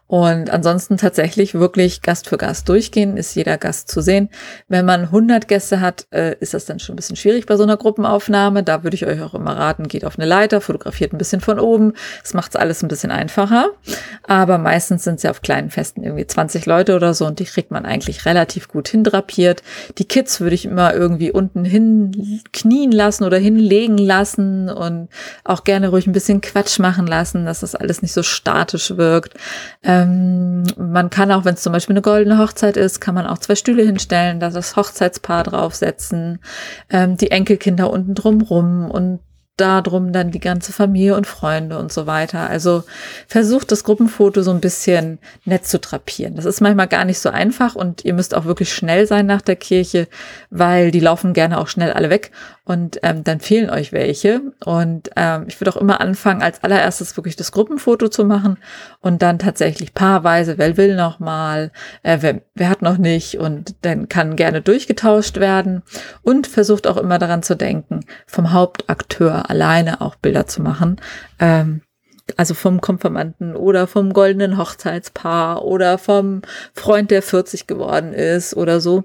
Und 0.06 0.50
ansonsten 0.50 0.98
tatsächlich 0.98 1.54
wirklich 1.54 2.02
Gast 2.02 2.28
für 2.28 2.36
Gast 2.36 2.68
durchgehen, 2.68 3.16
ist 3.16 3.34
jeder 3.34 3.56
Gast 3.56 3.90
zu 3.90 4.02
sehen. 4.02 4.28
Wenn 4.68 4.84
man 4.84 5.04
100 5.04 5.48
Gäste 5.48 5.80
hat, 5.80 6.06
äh, 6.10 6.36
ist 6.40 6.52
das 6.52 6.66
dann 6.66 6.78
schon 6.78 6.92
ein 6.92 6.96
bisschen 6.96 7.16
schwierig 7.16 7.46
bei 7.46 7.56
so 7.56 7.62
einer 7.62 7.78
Gruppenaufnahme. 7.78 8.62
Da 8.62 8.84
würde 8.84 8.96
ich 8.96 9.06
euch 9.06 9.22
auch 9.22 9.34
immer 9.34 9.56
raten, 9.56 9.88
geht 9.88 10.04
auf 10.04 10.18
eine 10.18 10.26
Leiter, 10.26 10.60
fotografiert 10.60 11.14
ein 11.14 11.18
bisschen 11.18 11.40
von 11.40 11.58
oben. 11.58 11.94
Das 12.22 12.34
macht 12.34 12.50
es 12.50 12.56
alles 12.56 12.82
ein 12.82 12.88
bisschen 12.88 13.10
einfacher. 13.10 13.70
Aber 14.22 14.58
meistens 14.58 15.04
sind 15.04 15.16
es 15.16 15.22
ja 15.22 15.30
auf 15.30 15.40
kleinen 15.40 15.70
Festen 15.70 16.02
irgendwie 16.02 16.26
20 16.26 16.66
Leute 16.66 16.96
oder 16.96 17.14
so 17.14 17.26
und 17.26 17.38
die 17.38 17.46
kriegt 17.46 17.70
man 17.70 17.86
eigentlich 17.86 18.26
relativ 18.26 18.68
gut 18.68 18.88
hindrapiert. 18.88 19.62
Die 19.96 20.04
Kids 20.04 20.40
würde 20.40 20.54
ich 20.54 20.66
immer 20.66 20.92
irgendwie 20.94 21.32
unten 21.32 21.64
hin 21.64 22.42
knien 22.52 22.92
lassen 22.92 23.24
oder 23.24 23.38
hinlegen 23.38 23.96
lassen 23.96 24.68
und 24.68 25.08
auch 25.44 25.64
gerne 25.64 25.88
ruhig 25.88 26.06
ein 26.06 26.12
bisschen 26.12 26.42
Quatsch 26.42 26.78
machen 26.78 27.06
lassen, 27.06 27.46
dass 27.46 27.60
das 27.60 27.74
alles 27.74 28.02
nicht 28.02 28.12
so 28.12 28.22
statisch 28.22 28.96
wirkt. 28.98 29.34
Ähm, 30.02 30.64
man 30.76 31.10
kann 31.10 31.30
auch, 31.30 31.44
wenn 31.44 31.54
es 31.54 31.62
zum 31.62 31.72
Beispiel 31.72 31.94
eine 31.94 32.02
goldene 32.02 32.38
Hochzeit 32.38 32.76
ist, 32.76 33.00
kann 33.00 33.14
man 33.14 33.26
auch 33.26 33.38
zwei 33.38 33.54
Stühle 33.54 33.84
hinstellen, 33.84 34.40
da 34.40 34.50
das 34.50 34.76
Hochzeitspaar 34.76 35.44
draufsetzen, 35.44 36.40
ähm, 36.90 37.16
die 37.16 37.30
Enkelkinder 37.30 37.90
unten 37.90 38.14
drumrum 38.14 38.90
und 38.90 39.20
darum 39.56 40.12
dann 40.12 40.32
die 40.32 40.40
ganze 40.40 40.72
Familie 40.72 41.16
und 41.16 41.26
Freunde 41.26 41.78
und 41.78 41.92
so 41.92 42.06
weiter. 42.06 42.50
Also 42.50 42.82
versucht 43.28 43.70
das 43.70 43.84
Gruppenfoto 43.84 44.42
so 44.42 44.50
ein 44.50 44.60
bisschen 44.60 45.18
nett 45.44 45.66
zu 45.66 45.78
drapieren. 45.78 46.34
Das 46.34 46.44
ist 46.44 46.60
manchmal 46.60 46.88
gar 46.88 47.04
nicht 47.04 47.20
so 47.20 47.30
einfach 47.30 47.74
und 47.74 48.04
ihr 48.04 48.14
müsst 48.14 48.34
auch 48.34 48.44
wirklich 48.44 48.72
schnell 48.72 49.06
sein 49.06 49.26
nach 49.26 49.42
der 49.42 49.56
Kirche, 49.56 50.08
weil 50.50 50.90
die 50.90 51.00
laufen 51.00 51.34
gerne 51.34 51.58
auch 51.58 51.68
schnell 51.68 51.92
alle 51.92 52.10
weg 52.10 52.32
und 52.64 52.98
ähm, 53.02 53.24
dann 53.24 53.40
fehlen 53.40 53.68
euch 53.68 53.92
welche. 53.92 54.40
Und 54.64 55.10
ähm, 55.16 55.44
ich 55.48 55.60
würde 55.60 55.70
auch 55.70 55.76
immer 55.76 56.00
anfangen, 56.00 56.42
als 56.42 56.64
allererstes 56.64 57.16
wirklich 57.16 57.36
das 57.36 57.52
Gruppenfoto 57.52 58.08
zu 58.08 58.24
machen 58.24 58.56
und 59.00 59.22
dann 59.22 59.38
tatsächlich 59.38 59.92
paarweise, 59.92 60.56
wer 60.56 60.76
will 60.76 60.96
noch 60.96 61.20
mal, 61.20 61.70
äh, 62.02 62.18
wer, 62.20 62.40
wer 62.54 62.70
hat 62.70 62.82
noch 62.82 62.96
nicht 62.96 63.38
und 63.38 63.74
dann 63.82 64.08
kann 64.08 64.34
gerne 64.34 64.62
durchgetauscht 64.62 65.36
werden 65.36 65.82
und 66.22 66.46
versucht 66.46 66.86
auch 66.86 66.96
immer 66.96 67.18
daran 67.18 67.42
zu 67.42 67.54
denken, 67.54 68.00
vom 68.26 68.52
Hauptakteur 68.52 69.43
alleine 69.48 70.00
auch 70.00 70.14
Bilder 70.16 70.46
zu 70.46 70.62
machen. 70.62 71.00
Ähm, 71.38 71.82
also 72.36 72.54
vom 72.54 72.80
Konfirmanden 72.80 73.54
oder 73.54 73.86
vom 73.86 74.12
goldenen 74.12 74.56
Hochzeitspaar 74.56 75.62
oder 75.64 75.98
vom 75.98 76.40
Freund, 76.72 77.10
der 77.10 77.22
40 77.22 77.66
geworden 77.66 78.12
ist 78.14 78.56
oder 78.56 78.80
so, 78.80 79.04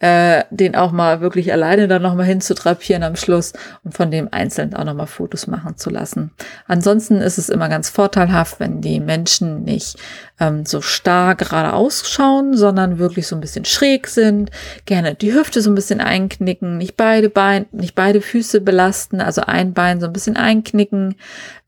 äh, 0.00 0.44
den 0.50 0.76
auch 0.76 0.92
mal 0.92 1.20
wirklich 1.20 1.52
alleine 1.52 1.88
dann 1.88 2.02
nochmal 2.02 2.26
hinzutrapieren 2.26 3.02
am 3.02 3.16
Schluss 3.16 3.54
und 3.84 3.96
von 3.96 4.10
dem 4.10 4.28
einzeln 4.32 4.74
auch 4.74 4.84
nochmal 4.84 5.06
Fotos 5.06 5.46
machen 5.46 5.76
zu 5.78 5.88
lassen. 5.88 6.30
Ansonsten 6.66 7.22
ist 7.22 7.38
es 7.38 7.48
immer 7.48 7.68
ganz 7.70 7.88
vorteilhaft, 7.88 8.60
wenn 8.60 8.82
die 8.82 9.00
Menschen 9.00 9.64
nicht 9.64 9.96
ähm, 10.38 10.66
so 10.66 10.82
starr 10.82 11.36
gerade 11.36 11.72
ausschauen, 11.72 12.56
sondern 12.56 12.98
wirklich 12.98 13.26
so 13.26 13.34
ein 13.34 13.40
bisschen 13.40 13.64
schräg 13.64 14.08
sind, 14.08 14.50
gerne 14.84 15.14
die 15.14 15.32
Hüfte 15.32 15.62
so 15.62 15.70
ein 15.70 15.74
bisschen 15.74 16.00
einknicken, 16.00 16.76
nicht 16.76 16.96
beide 16.98 17.30
Beine, 17.30 17.66
nicht 17.72 17.94
beide 17.94 18.20
Füße 18.20 18.60
belasten, 18.60 19.22
also 19.22 19.40
ein 19.40 19.72
Bein 19.72 20.00
so 20.00 20.06
ein 20.06 20.12
bisschen 20.12 20.36
einknicken. 20.36 21.16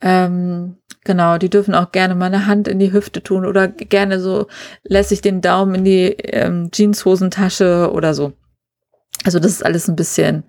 Ähm, 0.03 0.77
genau, 1.05 1.39
die 1.39 1.51
dürfen 1.51 1.75
auch 1.75 1.93
gerne 1.93 2.15
mal 2.15 2.27
eine 2.27 2.47
Hand 2.47 2.69
in 2.69 2.79
die 2.79 2.93
Hüfte 2.93 3.23
tun 3.23 3.47
oder 3.47 3.69
gerne 3.69 4.21
so 4.21 4.47
lässig 4.83 5.21
den 5.21 5.41
Daumen 5.41 5.77
in 5.77 5.85
die 5.85 6.07
ähm, 6.19 6.71
Jeanshosentasche 6.73 7.91
oder 7.93 8.15
so. 8.15 8.33
Also 9.25 9.39
das 9.39 9.53
ist 9.53 9.65
alles 9.65 9.89
ein 9.89 9.97
bisschen 9.97 10.45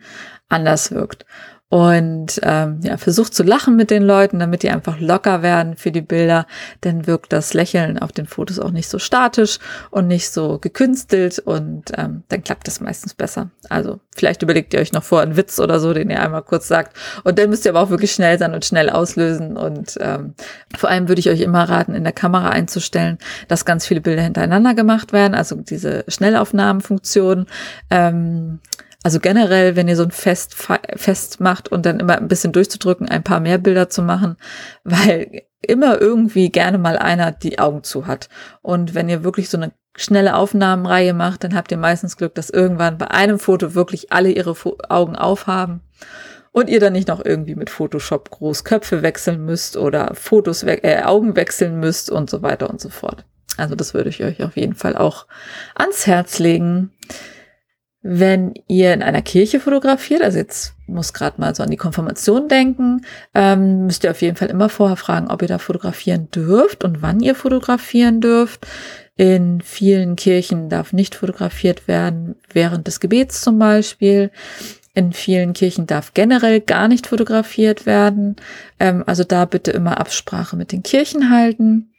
anders 0.50 0.92
wirkt 0.92 1.26
und 1.72 2.42
ähm, 2.44 2.82
ja, 2.84 2.98
versucht 2.98 3.34
zu 3.34 3.44
lachen 3.44 3.78
mit 3.78 3.92
den 3.92 4.04
Leuten, 4.04 4.40
damit 4.40 4.62
die 4.62 4.70
einfach 4.70 5.00
locker 5.00 5.42
werden 5.42 5.78
für 5.78 5.94
die 5.94 6.02
Bilder. 6.02 6.46
Dann 6.82 7.08
wirkt 7.08 7.32
das 7.32 7.54
Lächeln 7.54 7.98
auf 7.98 8.12
den 8.12 8.26
Fotos 8.26 8.60
auch 8.60 8.72
nicht 8.72 8.90
so 8.90 9.00
statisch 9.00 9.58
und 9.90 10.08
nicht 10.08 10.32
so 10.32 10.60
gekünstelt 10.60 11.40
und 11.40 11.86
ähm, 11.98 12.24
dann 12.28 12.44
klappt 12.44 12.68
das 12.68 12.82
meistens 12.82 13.14
besser. 13.14 13.52
Also 13.70 14.02
vielleicht 14.14 14.42
überlegt 14.44 14.74
ihr 14.74 14.82
euch 14.82 14.92
noch 14.92 15.04
vor 15.04 15.22
einen 15.22 15.38
Witz 15.38 15.62
oder 15.62 15.80
so, 15.80 15.94
den 15.94 16.10
ihr 16.10 16.22
einmal 16.22 16.42
kurz 16.42 16.68
sagt 16.68 16.98
und 17.24 17.40
dann 17.40 17.50
müsst 17.50 17.64
ihr 17.64 17.72
aber 17.72 17.80
auch 17.80 17.90
wirklich 17.90 18.12
schnell 18.12 18.38
sein 18.38 18.54
und 18.54 18.66
schnell 18.66 18.90
auslösen 18.90 19.56
und 19.56 19.98
ähm, 20.02 20.34
vor 20.76 20.90
allem 20.90 21.08
würde 21.08 21.22
ich 21.22 21.30
euch 21.30 21.40
immer 21.40 21.70
raten, 21.70 21.96
in 21.96 22.04
der 22.04 22.12
Kamera 22.12 22.50
einzustellen, 22.50 23.18
dass 23.48 23.64
ganz 23.64 23.88
viele 23.88 24.02
Bilder 24.02 24.24
hintereinander 24.24 24.74
gemacht 24.74 25.14
werden, 25.14 25.36
also 25.36 25.56
diese 25.56 26.04
Schnellaufnahmenfunktion. 26.10 27.46
Ähm, 27.90 28.60
also 29.04 29.20
generell, 29.20 29.76
wenn 29.76 29.88
ihr 29.88 29.96
so 29.96 30.04
ein 30.04 30.12
Fest, 30.12 30.56
Fest 30.96 31.40
macht 31.40 31.70
und 31.70 31.86
dann 31.86 32.00
immer 32.00 32.18
ein 32.18 32.28
bisschen 32.28 32.52
durchzudrücken, 32.52 33.10
ein 33.10 33.24
paar 33.24 33.40
mehr 33.40 33.58
Bilder 33.58 33.90
zu 33.90 34.02
machen, 34.02 34.38
weil 34.84 35.44
immer 35.62 36.02
irgendwie 36.02 36.50
gerne 36.50 36.78
mal 36.78 36.98
einer 36.98 37.32
die 37.32 37.60
Augen 37.60 37.84
zu 37.84 38.08
hat. 38.08 38.30
Und 38.62 38.96
wenn 38.96 39.10
ihr 39.10 39.24
wirklich 39.24 39.50
so 39.50 39.58
eine 39.58 39.72
schnelle 39.96 40.36
Aufnahmenreihe 40.36 41.14
macht, 41.14 41.44
dann 41.44 41.56
habt 41.56 41.72
ihr 41.72 41.78
meistens 41.78 42.18
Glück, 42.18 42.36
dass 42.36 42.50
irgendwann 42.50 42.98
bei 42.98 43.12
einem 43.12 43.40
Foto 43.40 43.76
wirklich 43.76 44.12
alle 44.12 44.32
ihre 44.32 44.56
Fo 44.56 44.78
Augen 44.90 45.16
aufhaben 45.16 45.82
und 46.52 46.70
ihr 46.70 46.80
dann 46.80 46.94
nicht 46.94 47.08
noch 47.08 47.24
irgendwie 47.24 47.56
mit 47.56 47.70
Photoshop 47.70 48.30
Großköpfe 48.30 49.02
wechseln 49.02 49.46
müsst 49.46 49.78
oder 49.78 50.12
Fotos 50.14 50.66
we 50.66 50.84
äh, 50.84 51.04
Augen 51.04 51.36
wechseln 51.36 51.80
müsst 51.80 52.10
und 52.10 52.30
so 52.30 52.42
weiter 52.42 52.70
und 52.70 52.80
so 52.80 52.90
fort. 52.90 53.26
Also 53.58 53.76
das 53.76 53.94
würde 53.94 54.10
ich 54.10 54.24
euch 54.24 54.44
auf 54.44 54.56
jeden 54.56 54.76
Fall 54.76 54.96
auch 54.96 55.28
ans 55.76 56.08
Herz 56.08 56.40
legen. 56.40 56.92
Wenn 58.04 58.56
ihr 58.68 58.94
in 58.94 59.04
einer 59.04 59.22
Kirche 59.22 59.60
fotografiert, 59.60 60.24
also 60.24 60.40
jetzt 60.40 60.74
muss 60.88 61.14
gerade 61.14 61.40
mal 61.40 61.54
so 61.54 61.62
an 61.62 61.70
die 61.70 61.78
Konfirmation 61.78 62.48
denken, 62.48 63.06
ähm, 63.36 63.86
müsst 63.86 64.04
ihr 64.04 64.12
auf 64.12 64.22
jeden 64.24 64.38
Fall 64.38 64.50
immer 64.50 64.70
vorher 64.70 64.98
fragen, 64.98 65.30
ob 65.30 65.44
ihr 65.44 65.48
da 65.48 65.60
fotografieren 65.60 66.30
dürft 66.32 66.84
und 66.84 67.04
wann 67.04 67.20
ihr 67.20 67.36
fotografieren 67.36 68.20
dürft. 68.20 68.66
In 69.18 69.62
vielen 69.62 70.16
Kirchen 70.16 70.70
darf 70.70 70.94
nicht 70.94 71.14
fotografiert 71.14 71.88
werden, 71.88 72.36
während 72.52 72.88
des 72.88 73.00
Gebets 73.00 73.42
zum 73.42 73.60
Beispiel. 73.60 74.32
In 74.96 75.14
vielen 75.14 75.54
Kirchen 75.54 75.86
darf 75.86 76.16
generell 76.16 76.60
gar 76.60 76.88
nicht 76.88 77.06
fotografiert 77.06 77.86
werden. 77.86 78.36
Ähm, 78.80 79.04
also 79.06 79.24
da 79.24 79.46
bitte 79.46 79.70
immer 79.72 80.00
Absprache 80.00 80.56
mit 80.56 80.72
den 80.72 80.82
Kirchen 80.82 81.30
halten. 81.30 81.91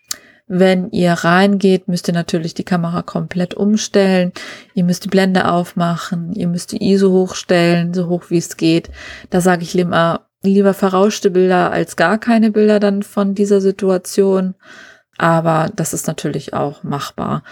Wenn 0.49 0.91
ihr 0.91 1.13
reingeht, 1.13 1.89
müsst 1.89 2.09
ihr 2.09 2.15
natürlich 2.15 2.53
die 2.53 2.65
Kamera 2.65 3.03
komplett 3.03 3.55
umstellen. 3.55 4.33
Ihr 4.75 4.85
müsst 4.85 5.05
die 5.05 5.09
Blende 5.09 5.49
aufmachen. 5.51 6.33
Ihr 6.35 6.49
müsst 6.49 6.73
die 6.73 6.93
ISO 6.93 7.11
hochstellen, 7.11 7.95
so 7.95 8.09
hoch 8.09 8.25
wie 8.29 8.39
es 8.39 8.57
geht. 8.57 8.91
Da 9.31 9.41
sage 9.41 9.63
ich 9.63 9.73
lieber, 9.73 10.27
lieber 10.43 10.75
verrauschte 10.75 11.31
Bilder 11.31 11.73
als 11.73 11.97
gar 11.97 12.19
keine 12.19 12.51
Bilder 12.51 12.81
dann 12.81 13.03
von 13.03 13.35
dieser 13.35 13.61
Situation. 13.61 14.55
Aber 15.17 15.71
das 15.75 15.95
ist 15.95 16.07
natürlich 16.07 16.53
auch 16.53 16.83
machbar. 16.83 17.45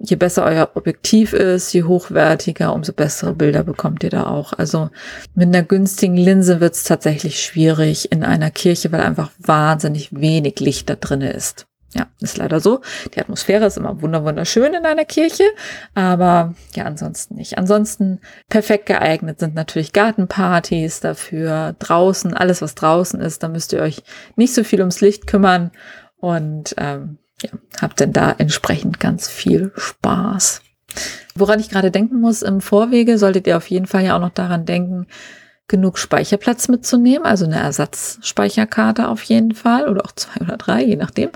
Je 0.00 0.16
besser 0.16 0.44
euer 0.44 0.70
Objektiv 0.74 1.34
ist, 1.34 1.72
je 1.72 1.82
hochwertiger, 1.82 2.72
umso 2.72 2.92
bessere 2.92 3.34
Bilder 3.34 3.64
bekommt 3.64 4.02
ihr 4.04 4.10
da 4.10 4.26
auch. 4.26 4.52
Also 4.52 4.90
mit 5.34 5.48
einer 5.48 5.62
günstigen 5.62 6.16
Linse 6.16 6.60
wird 6.60 6.74
es 6.74 6.84
tatsächlich 6.84 7.40
schwierig 7.40 8.10
in 8.10 8.24
einer 8.24 8.50
Kirche, 8.50 8.90
weil 8.92 9.00
einfach 9.00 9.30
wahnsinnig 9.38 10.08
wenig 10.12 10.60
Licht 10.60 10.88
da 10.88 10.94
drin 10.96 11.20
ist. 11.20 11.67
Ja, 11.94 12.06
ist 12.20 12.36
leider 12.36 12.60
so. 12.60 12.82
Die 13.14 13.20
Atmosphäre 13.20 13.64
ist 13.64 13.78
immer 13.78 14.02
wunderschön 14.02 14.74
in 14.74 14.84
einer 14.84 15.06
Kirche, 15.06 15.44
aber 15.94 16.54
ja, 16.74 16.84
ansonsten 16.84 17.36
nicht. 17.36 17.56
Ansonsten 17.56 18.20
perfekt 18.50 18.86
geeignet 18.86 19.40
sind 19.40 19.54
natürlich 19.54 19.94
Gartenpartys 19.94 21.00
dafür, 21.00 21.74
draußen, 21.78 22.34
alles 22.34 22.60
was 22.60 22.74
draußen 22.74 23.20
ist, 23.20 23.42
da 23.42 23.48
müsst 23.48 23.72
ihr 23.72 23.80
euch 23.80 24.02
nicht 24.36 24.54
so 24.54 24.64
viel 24.64 24.80
ums 24.80 25.00
Licht 25.00 25.26
kümmern 25.26 25.70
und 26.18 26.74
ähm, 26.76 27.18
ja, 27.42 27.50
habt 27.80 28.00
denn 28.00 28.12
da 28.12 28.34
entsprechend 28.36 29.00
ganz 29.00 29.28
viel 29.28 29.72
Spaß. 29.76 30.60
Woran 31.34 31.60
ich 31.60 31.70
gerade 31.70 31.90
denken 31.90 32.20
muss, 32.20 32.42
im 32.42 32.60
Vorwege 32.60 33.16
solltet 33.16 33.46
ihr 33.46 33.56
auf 33.56 33.68
jeden 33.68 33.86
Fall 33.86 34.04
ja 34.04 34.16
auch 34.16 34.20
noch 34.20 34.30
daran 34.30 34.66
denken, 34.66 35.06
genug 35.68 35.98
Speicherplatz 35.98 36.68
mitzunehmen, 36.68 37.26
also 37.26 37.44
eine 37.44 37.58
Ersatzspeicherkarte 37.58 39.08
auf 39.08 39.22
jeden 39.22 39.54
Fall 39.54 39.88
oder 39.88 40.04
auch 40.04 40.12
zwei 40.12 40.40
oder 40.40 40.56
drei, 40.56 40.82
je 40.82 40.96
nachdem. 40.96 41.30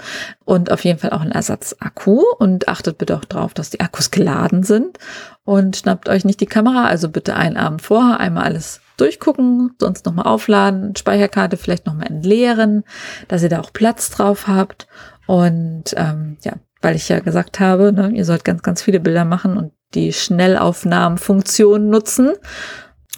Und 0.44 0.72
auf 0.72 0.84
jeden 0.84 0.98
Fall 0.98 1.10
auch 1.10 1.20
ein 1.20 1.30
Ersatzakku 1.30 2.22
und 2.38 2.66
achtet 2.66 2.98
bitte 2.98 3.16
auch 3.16 3.26
drauf, 3.26 3.54
dass 3.54 3.70
die 3.70 3.80
Akkus 3.80 4.10
geladen 4.10 4.62
sind 4.62 4.98
und 5.44 5.76
schnappt 5.76 6.08
euch 6.08 6.24
nicht 6.24 6.40
die 6.40 6.46
Kamera, 6.46 6.86
also 6.86 7.08
bitte 7.08 7.36
einen 7.36 7.56
Abend 7.56 7.82
vorher 7.82 8.20
einmal 8.20 8.44
alles 8.44 8.80
durchgucken, 8.96 9.74
sonst 9.78 10.06
nochmal 10.06 10.26
aufladen, 10.26 10.96
Speicherkarte 10.96 11.56
vielleicht 11.56 11.86
nochmal 11.86 12.06
entleeren, 12.06 12.84
dass 13.28 13.42
ihr 13.42 13.48
da 13.48 13.60
auch 13.60 13.72
Platz 13.72 14.10
drauf 14.10 14.46
habt 14.48 14.86
und 15.26 15.94
ähm, 15.96 16.38
ja, 16.42 16.54
weil 16.80 16.96
ich 16.96 17.08
ja 17.08 17.20
gesagt 17.20 17.60
habe, 17.60 17.92
ne, 17.92 18.10
ihr 18.10 18.24
sollt 18.24 18.44
ganz, 18.44 18.62
ganz 18.62 18.82
viele 18.82 19.00
Bilder 19.00 19.24
machen 19.24 19.56
und 19.56 19.72
die 19.94 20.12
Schnellaufnahmenfunktion 20.12 21.88
nutzen. 21.88 22.32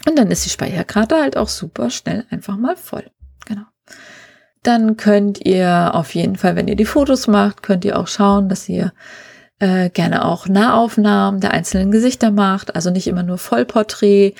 Und 0.07 0.17
dann 0.17 0.31
ist 0.31 0.45
die 0.45 0.49
Speicherkarte 0.49 1.15
halt 1.15 1.37
auch 1.37 1.49
super 1.49 1.89
schnell 1.89 2.25
einfach 2.29 2.57
mal 2.57 2.75
voll. 2.75 3.09
Genau. 3.45 3.63
Dann 4.63 4.97
könnt 4.97 5.45
ihr 5.45 5.91
auf 5.93 6.15
jeden 6.15 6.35
Fall, 6.35 6.55
wenn 6.55 6.67
ihr 6.67 6.75
die 6.75 6.85
Fotos 6.85 7.27
macht, 7.27 7.63
könnt 7.63 7.85
ihr 7.85 7.99
auch 7.99 8.07
schauen, 8.07 8.49
dass 8.49 8.67
ihr 8.67 8.93
äh, 9.59 9.89
gerne 9.89 10.25
auch 10.25 10.47
Nahaufnahmen 10.47 11.39
der 11.39 11.51
einzelnen 11.51 11.91
Gesichter 11.91 12.31
macht. 12.31 12.75
Also 12.75 12.89
nicht 12.89 13.07
immer 13.07 13.23
nur 13.23 13.37
Vollporträt. 13.37 14.33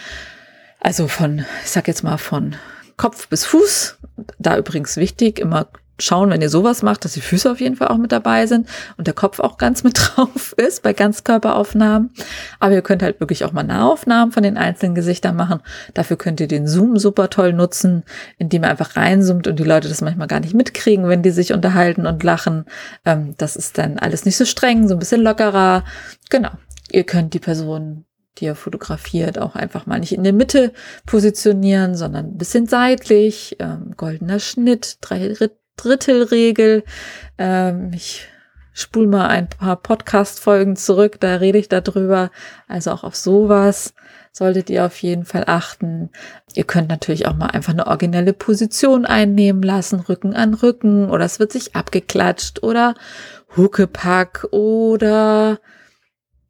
Also 0.79 1.07
von, 1.07 1.45
ich 1.63 1.71
sag 1.71 1.87
jetzt 1.87 2.03
mal 2.03 2.17
von 2.17 2.55
Kopf 2.97 3.27
bis 3.27 3.45
Fuß. 3.45 3.97
Da 4.39 4.57
übrigens 4.57 4.97
wichtig, 4.97 5.39
immer 5.39 5.67
schauen, 5.99 6.29
wenn 6.29 6.41
ihr 6.41 6.49
sowas 6.49 6.81
macht, 6.83 7.05
dass 7.05 7.13
die 7.13 7.21
Füße 7.21 7.49
auf 7.49 7.59
jeden 7.59 7.75
Fall 7.75 7.87
auch 7.87 7.97
mit 7.97 8.11
dabei 8.11 8.47
sind 8.47 8.67
und 8.97 9.07
der 9.07 9.13
Kopf 9.13 9.39
auch 9.39 9.57
ganz 9.57 9.83
mit 9.83 9.97
drauf 10.15 10.53
ist 10.53 10.83
bei 10.83 10.93
Ganzkörperaufnahmen. 10.93 12.11
Aber 12.59 12.73
ihr 12.73 12.81
könnt 12.81 13.03
halt 13.03 13.19
wirklich 13.19 13.45
auch 13.45 13.51
mal 13.51 13.63
Nahaufnahmen 13.63 14.31
von 14.31 14.43
den 14.43 14.57
einzelnen 14.57 14.95
Gesichtern 14.95 15.35
machen. 15.35 15.61
Dafür 15.93 16.17
könnt 16.17 16.39
ihr 16.39 16.47
den 16.47 16.67
Zoom 16.67 16.97
super 16.97 17.29
toll 17.29 17.53
nutzen, 17.53 18.03
indem 18.37 18.63
ihr 18.63 18.69
einfach 18.69 18.95
reinzoomt 18.95 19.47
und 19.47 19.59
die 19.59 19.63
Leute 19.63 19.87
das 19.87 20.01
manchmal 20.01 20.27
gar 20.27 20.39
nicht 20.39 20.53
mitkriegen, 20.53 21.07
wenn 21.07 21.23
die 21.23 21.31
sich 21.31 21.53
unterhalten 21.53 22.05
und 22.05 22.23
lachen. 22.23 22.65
Ähm, 23.05 23.35
das 23.37 23.55
ist 23.55 23.77
dann 23.77 23.97
alles 23.97 24.25
nicht 24.25 24.37
so 24.37 24.45
streng, 24.45 24.87
so 24.87 24.95
ein 24.95 24.99
bisschen 24.99 25.21
lockerer. 25.21 25.83
Genau. 26.29 26.51
Ihr 26.91 27.03
könnt 27.03 27.33
die 27.33 27.39
Person 27.39 28.05
die 28.37 28.45
ihr 28.45 28.55
fotografiert, 28.55 29.39
auch 29.39 29.55
einfach 29.55 29.85
mal 29.85 29.99
nicht 29.99 30.11
in 30.11 30.23
der 30.23 30.33
Mitte 30.33 30.73
positionieren, 31.05 31.95
sondern 31.95 32.25
ein 32.25 32.37
bisschen 32.37 32.67
seitlich, 32.67 33.55
ähm, 33.59 33.93
goldener 33.95 34.39
Schnitt, 34.39 34.97
drei 35.01 35.19
Drittelregel. 35.77 36.83
Ähm, 37.37 37.91
ich 37.93 38.27
spul 38.73 39.07
mal 39.07 39.27
ein 39.27 39.47
paar 39.47 39.77
Podcast-Folgen 39.77 40.75
zurück, 40.75 41.19
da 41.19 41.35
rede 41.35 41.57
ich 41.57 41.69
darüber. 41.69 42.29
Also 42.67 42.91
auch 42.91 43.03
auf 43.03 43.15
sowas 43.15 43.93
solltet 44.33 44.69
ihr 44.69 44.85
auf 44.85 45.01
jeden 45.01 45.23
Fall 45.23 45.45
achten. 45.47 46.09
Ihr 46.55 46.65
könnt 46.65 46.89
natürlich 46.89 47.25
auch 47.25 47.35
mal 47.35 47.47
einfach 47.47 47.71
eine 47.71 47.87
originelle 47.87 48.33
Position 48.33 49.05
einnehmen 49.05 49.63
lassen, 49.63 50.01
Rücken 50.01 50.33
an 50.33 50.53
Rücken, 50.53 51.09
oder 51.09 51.23
es 51.23 51.39
wird 51.39 51.53
sich 51.53 51.73
abgeklatscht 51.73 52.61
oder 52.61 52.95
Huckepack 53.55 54.47
oder 54.51 55.59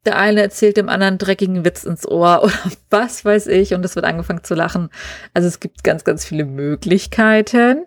der 0.06 0.18
eine 0.18 0.40
erzählt 0.40 0.76
dem 0.76 0.88
anderen 0.88 1.18
dreckigen 1.18 1.64
Witz 1.64 1.84
ins 1.84 2.06
Ohr 2.06 2.40
oder 2.44 2.54
was 2.90 3.24
weiß 3.24 3.48
ich 3.48 3.74
und 3.74 3.84
es 3.84 3.96
wird 3.96 4.06
angefangen 4.06 4.44
zu 4.44 4.54
lachen. 4.54 4.90
Also 5.34 5.48
es 5.48 5.60
gibt 5.60 5.84
ganz, 5.84 6.04
ganz 6.04 6.24
viele 6.24 6.44
Möglichkeiten. 6.44 7.84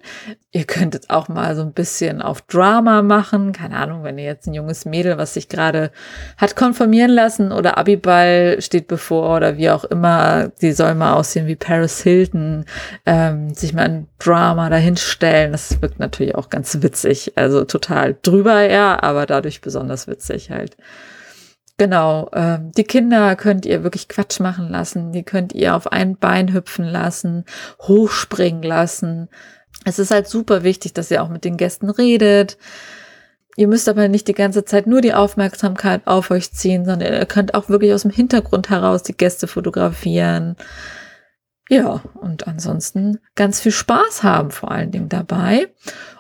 Ihr 0.52 0.64
könntet 0.64 1.12
auch 1.12 1.28
mal 1.28 1.56
so 1.56 1.62
ein 1.62 1.74
bisschen 1.74 2.24
auf 2.24 2.42
Drama 2.42 3.04
machen. 3.04 3.54
Keine 3.54 3.78
Ahnung, 3.78 4.04
wenn 4.04 4.18
ihr 4.18 4.26
jetzt 4.26 4.48
ein 4.48 4.56
junges 4.56 4.84
Mädel, 4.84 5.18
was 5.20 5.36
sich 5.36 5.48
gerade 5.48 5.92
hat 6.38 6.56
konformieren 6.56 7.12
lassen 7.12 7.52
oder 7.52 7.78
Abiball 7.78 8.60
steht 8.60 8.88
bevor 8.88 9.38
oder 9.38 9.58
wie 9.58 9.70
auch 9.70 9.84
immer, 9.84 10.48
die 10.62 10.72
soll 10.72 10.96
mal 10.96 11.14
aussehen 11.14 11.46
wie 11.46 11.56
Paris 11.56 12.02
Hilton, 12.02 12.66
ähm, 13.06 13.54
sich 13.54 13.74
mal 13.74 13.86
ein 13.86 14.08
Drama 14.18 14.70
dahinstellen. 14.70 15.52
Das 15.52 15.82
wirkt 15.82 16.00
natürlich 16.00 16.34
auch 16.34 16.50
ganz 16.50 16.82
witzig. 16.82 17.34
Also 17.36 17.64
total 17.66 18.18
drüber, 18.22 18.68
ja, 18.68 19.02
aber 19.04 19.28
dadurch 19.28 19.62
besonders 19.62 20.08
witzig 20.08 20.50
halt. 20.50 20.76
Genau, 21.80 22.30
ähm, 22.34 22.74
die 22.74 22.84
Kinder 22.84 23.38
könnt 23.38 23.66
ihr 23.66 23.84
wirklich 23.84 24.10
Quatsch 24.10 24.42
machen 24.42 24.68
lassen, 24.68 25.14
die 25.14 25.24
könnt 25.24 25.54
ihr 25.54 25.78
auf 25.78 25.90
ein 25.94 26.18
Bein 26.18 26.54
hüpfen 26.54 26.84
lassen, 26.84 27.46
hochspringen 27.80 28.64
lassen. 28.64 29.30
Es 29.86 29.98
ist 29.98 30.12
halt 30.12 30.28
super 30.28 30.64
wichtig, 30.64 30.92
dass 30.92 31.10
ihr 31.10 31.24
auch 31.24 31.30
mit 31.30 31.46
den 31.46 31.56
Gästen 31.56 31.90
redet. 31.90 32.58
Ihr 33.56 33.70
müsst 33.70 33.88
aber 33.88 34.10
nicht 34.10 34.28
die 34.28 34.34
ganze 34.34 34.66
Zeit 34.66 34.88
nur 34.88 35.00
die 35.00 35.14
Aufmerksamkeit 35.14 36.02
auf 36.06 36.32
euch 36.32 36.52
ziehen, 36.52 36.84
sondern 36.84 37.14
ihr 37.14 37.26
könnt 37.26 37.54
auch 37.54 37.70
wirklich 37.70 37.94
aus 37.94 38.02
dem 38.02 38.12
Hintergrund 38.12 38.70
heraus 38.70 39.02
die 39.02 39.16
Gäste 39.16 39.48
fotografieren. 39.48 40.58
Ja, 41.70 42.02
und 42.16 42.46
ansonsten 42.46 43.20
ganz 43.36 43.62
viel 43.62 43.72
Spaß 43.72 44.24
haben 44.24 44.52
vor 44.52 44.72
allen 44.72 44.92
Dingen 44.92 45.08
dabei. 45.08 45.70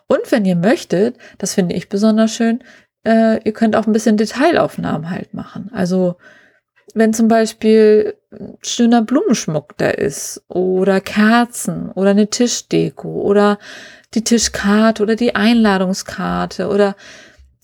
Und 0.07 0.31
wenn 0.31 0.45
ihr 0.45 0.55
möchtet, 0.55 1.17
das 1.37 1.53
finde 1.53 1.75
ich 1.75 1.89
besonders 1.89 2.33
schön, 2.33 2.63
äh, 3.05 3.41
ihr 3.43 3.53
könnt 3.53 3.75
auch 3.75 3.87
ein 3.87 3.93
bisschen 3.93 4.17
Detailaufnahmen 4.17 5.09
halt 5.09 5.33
machen. 5.33 5.71
Also 5.73 6.15
wenn 6.93 7.13
zum 7.13 7.27
Beispiel 7.27 8.15
schöner 8.61 9.01
Blumenschmuck 9.01 9.77
da 9.77 9.89
ist 9.89 10.43
oder 10.47 11.01
Kerzen 11.01 11.91
oder 11.91 12.11
eine 12.11 12.29
Tischdeko 12.29 13.21
oder 13.21 13.59
die 14.13 14.23
Tischkarte 14.23 15.03
oder 15.03 15.15
die 15.15 15.35
Einladungskarte 15.35 16.67
oder 16.67 16.95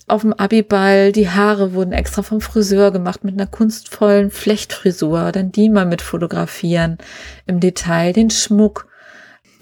auf 0.07 0.21
dem 0.21 0.33
Abiball, 0.33 1.11
die 1.11 1.29
Haare 1.29 1.73
wurden 1.73 1.91
extra 1.91 2.21
vom 2.21 2.39
Friseur 2.39 2.91
gemacht 2.91 3.23
mit 3.23 3.33
einer 3.33 3.47
kunstvollen 3.47 4.29
Flechtfrisur, 4.29 5.31
dann 5.31 5.51
die 5.51 5.69
mal 5.69 5.87
mit 5.87 6.03
fotografieren 6.03 6.99
im 7.47 7.59
Detail, 7.59 8.13
den 8.13 8.29
Schmuck. 8.29 8.87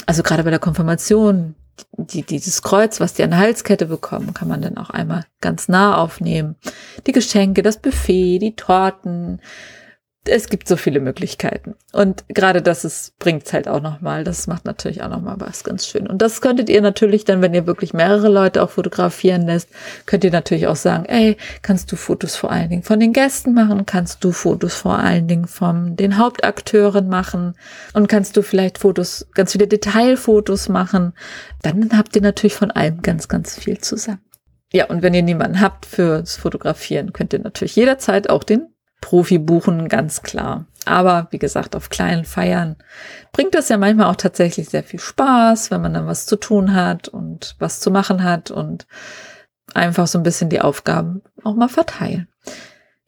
Also 0.06 0.22
gerade 0.22 0.44
bei 0.44 0.50
der 0.50 0.60
Konfirmation, 0.60 1.56
die, 1.98 2.24
dieses 2.24 2.62
Kreuz, 2.62 3.00
was 3.00 3.14
die 3.14 3.24
an 3.24 3.38
Halskette 3.38 3.86
bekommen, 3.86 4.34
kann 4.34 4.48
man 4.48 4.62
dann 4.62 4.78
auch 4.78 4.90
einmal 4.90 5.26
ganz 5.42 5.68
nah 5.68 5.98
aufnehmen. 5.98 6.56
Die 7.08 7.12
Geschenke, 7.12 7.64
das 7.64 7.78
Buffet, 7.78 8.40
die 8.40 8.56
Torten, 8.56 9.42
es 10.26 10.48
gibt 10.48 10.68
so 10.68 10.78
viele 10.78 11.02
Möglichkeiten. 11.02 11.76
Und 11.92 12.24
gerade 12.30 12.62
das 12.62 12.86
ist, 12.86 13.18
bringt's 13.20 13.52
halt 13.52 13.68
auch 13.68 13.82
nochmal. 13.82 14.24
Das 14.24 14.48
macht 14.48 14.64
natürlich 14.64 15.04
auch 15.04 15.10
nochmal 15.10 15.36
was 15.40 15.64
ganz 15.64 15.86
schön. 15.86 16.08
Und 16.08 16.22
das 16.22 16.40
könntet 16.40 16.70
ihr 16.70 16.82
natürlich 16.82 17.26
dann, 17.26 17.42
wenn 17.42 17.54
ihr 17.54 17.68
wirklich 17.68 17.94
mehrere 17.94 18.30
Leute 18.30 18.64
auch 18.64 18.70
fotografieren 18.70 19.46
lässt, 19.46 19.70
könnt 20.06 20.24
ihr 20.24 20.32
natürlich 20.32 20.68
auch 20.68 20.78
sagen, 20.78 21.06
ey, 21.06 21.38
kannst 21.62 21.92
du 21.92 21.98
Fotos 21.98 22.36
vor 22.36 22.52
allen 22.52 22.70
Dingen 22.70 22.84
von 22.84 23.00
den 23.00 23.12
Gästen 23.12 23.54
machen? 23.54 23.86
Kannst 23.86 24.24
du 24.24 24.32
Fotos 24.32 24.76
vor 24.76 24.98
allen 24.98 25.28
Dingen 25.28 25.48
von 25.48 25.98
den 25.98 26.18
Hauptakteuren 26.18 27.10
machen? 27.10 27.56
Und 27.94 28.08
kannst 28.08 28.38
du 28.38 28.44
vielleicht 28.44 28.78
Fotos, 28.78 29.28
ganz 29.34 29.52
viele 29.52 29.68
Detailfotos 29.68 30.70
machen? 30.70 31.14
Dann 31.64 31.98
habt 31.98 32.16
ihr 32.16 32.22
natürlich 32.22 32.56
von 32.56 32.72
allem 32.72 33.02
ganz, 33.02 33.28
ganz 33.28 33.58
viel 33.60 33.80
zusammen. 33.80 34.22
Ja, 34.72 34.86
und 34.86 35.04
wenn 35.04 35.14
ihr 35.14 35.22
niemanden 35.22 35.60
habt 35.60 35.86
fürs 35.86 36.36
Fotografieren, 36.36 37.14
könnt 37.14 37.34
ihr 37.34 37.40
natürlich 37.40 37.76
jederzeit 37.76 38.30
auch 38.30 38.44
den 38.44 38.73
Profi 39.04 39.38
buchen, 39.38 39.90
ganz 39.90 40.22
klar. 40.22 40.66
Aber 40.86 41.28
wie 41.32 41.38
gesagt, 41.38 41.76
auf 41.76 41.90
kleinen 41.90 42.24
Feiern 42.24 42.78
bringt 43.34 43.54
das 43.54 43.68
ja 43.68 43.78
manchmal 43.78 44.10
auch 44.10 44.16
tatsächlich 44.16 44.70
sehr 44.70 44.84
viel 44.84 45.00
Spaß, 45.00 45.72
wenn 45.72 45.82
man 45.82 45.94
dann 45.94 46.08
was 46.08 46.26
zu 46.26 46.38
tun 46.38 46.74
hat 46.74 47.10
und 47.10 47.58
was 47.60 47.82
zu 47.82 47.92
machen 47.92 48.24
hat 48.24 48.50
und 48.50 48.88
einfach 49.74 50.08
so 50.08 50.18
ein 50.18 50.24
bisschen 50.24 50.50
die 50.50 50.62
Aufgaben 50.62 51.22
auch 51.44 51.54
mal 51.54 51.68
verteilen. 51.68 52.30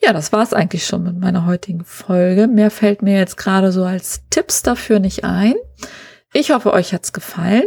Ja, 0.01 0.11
das 0.11 0.33
war 0.33 0.43
es 0.43 0.53
eigentlich 0.53 0.85
schon 0.85 1.03
mit 1.03 1.17
meiner 1.17 1.45
heutigen 1.45 1.85
Folge. 1.85 2.47
Mehr 2.47 2.71
fällt 2.71 3.01
mir 3.01 3.17
jetzt 3.17 3.37
gerade 3.37 3.71
so 3.71 3.85
als 3.85 4.23
Tipps 4.29 4.63
dafür 4.63 4.99
nicht 4.99 5.23
ein. 5.23 5.55
Ich 6.33 6.51
hoffe, 6.51 6.73
euch 6.73 6.93
hat's 6.93 7.13
gefallen. 7.13 7.63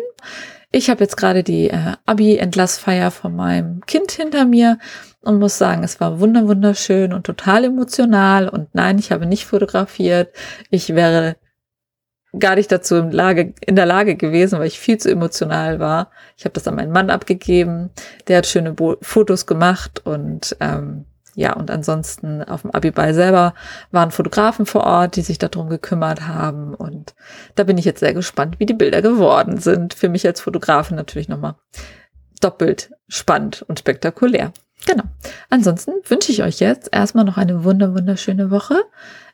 Ich 0.71 0.91
habe 0.91 1.01
jetzt 1.03 1.17
gerade 1.17 1.43
die 1.43 1.71
äh, 1.71 1.95
Abi-Entlassfeier 2.05 3.11
von 3.11 3.35
meinem 3.35 3.81
Kind 3.87 4.13
hinter 4.13 4.45
mir 4.45 4.79
und 5.23 5.39
muss 5.39 5.57
sagen, 5.57 5.83
es 5.83 5.99
war 6.01 6.21
wunder 6.21 6.47
wunderschön 6.47 7.15
und 7.15 7.25
total 7.25 7.65
emotional. 7.65 8.49
Und 8.49 8.75
nein, 8.75 8.99
ich 8.99 9.11
habe 9.11 9.25
nicht 9.25 9.47
fotografiert. 9.47 10.35
Ich 10.71 10.95
wäre 10.95 11.37
gar 12.39 12.57
nicht 12.57 12.71
dazu 12.71 12.97
in, 12.97 13.11
Lage, 13.11 13.55
in 13.65 13.77
der 13.77 13.87
Lage 13.87 14.17
gewesen, 14.17 14.59
weil 14.59 14.67
ich 14.67 14.79
viel 14.79 14.99
zu 14.99 15.11
emotional 15.11 15.81
war. 15.81 16.11
Ich 16.37 16.45
habe 16.45 16.53
das 16.53 16.69
an 16.69 16.75
meinen 16.75 16.93
Mann 16.93 17.09
abgegeben. 17.09 17.91
Der 18.29 18.39
hat 18.39 18.47
schöne 18.47 18.73
Bo 18.73 18.97
Fotos 19.01 19.47
gemacht 19.47 20.03
und 20.05 20.55
ähm, 20.61 21.07
ja, 21.39 21.53
und 21.53 21.71
ansonsten 21.71 22.43
auf 22.43 22.63
dem 22.63 22.73
Abiball 22.73 23.15
selber 23.15 23.55
waren 23.93 24.11
Fotografen 24.11 24.67
vor 24.67 24.83
Ort, 24.83 25.15
die 25.15 25.23
sich 25.23 25.39
darum 25.39 25.69
gekümmert 25.69 26.27
haben. 26.27 26.75
Und 26.75 27.15
da 27.55 27.63
bin 27.63 27.79
ich 27.79 27.85
jetzt 27.85 28.01
sehr 28.01 28.13
gespannt, 28.13 28.59
wie 28.59 28.67
die 28.67 28.75
Bilder 28.75 29.03
geworden 29.03 29.59
sind. 29.59 29.95
Für 29.95 30.09
mich 30.09 30.27
als 30.27 30.41
Fotografin 30.41 30.97
natürlich 30.97 31.29
nochmal 31.29 31.55
doppelt 32.41 32.91
spannend 33.07 33.65
und 33.69 33.79
spektakulär. 33.79 34.53
Genau. 34.85 35.05
Ansonsten 35.49 35.93
wünsche 36.09 36.33
ich 36.33 36.43
euch 36.43 36.59
jetzt 36.59 36.89
erstmal 36.91 37.25
noch 37.25 37.37
eine 37.37 37.63
wunder 37.63 37.95
wunderschöne 37.95 38.51
Woche. 38.51 38.75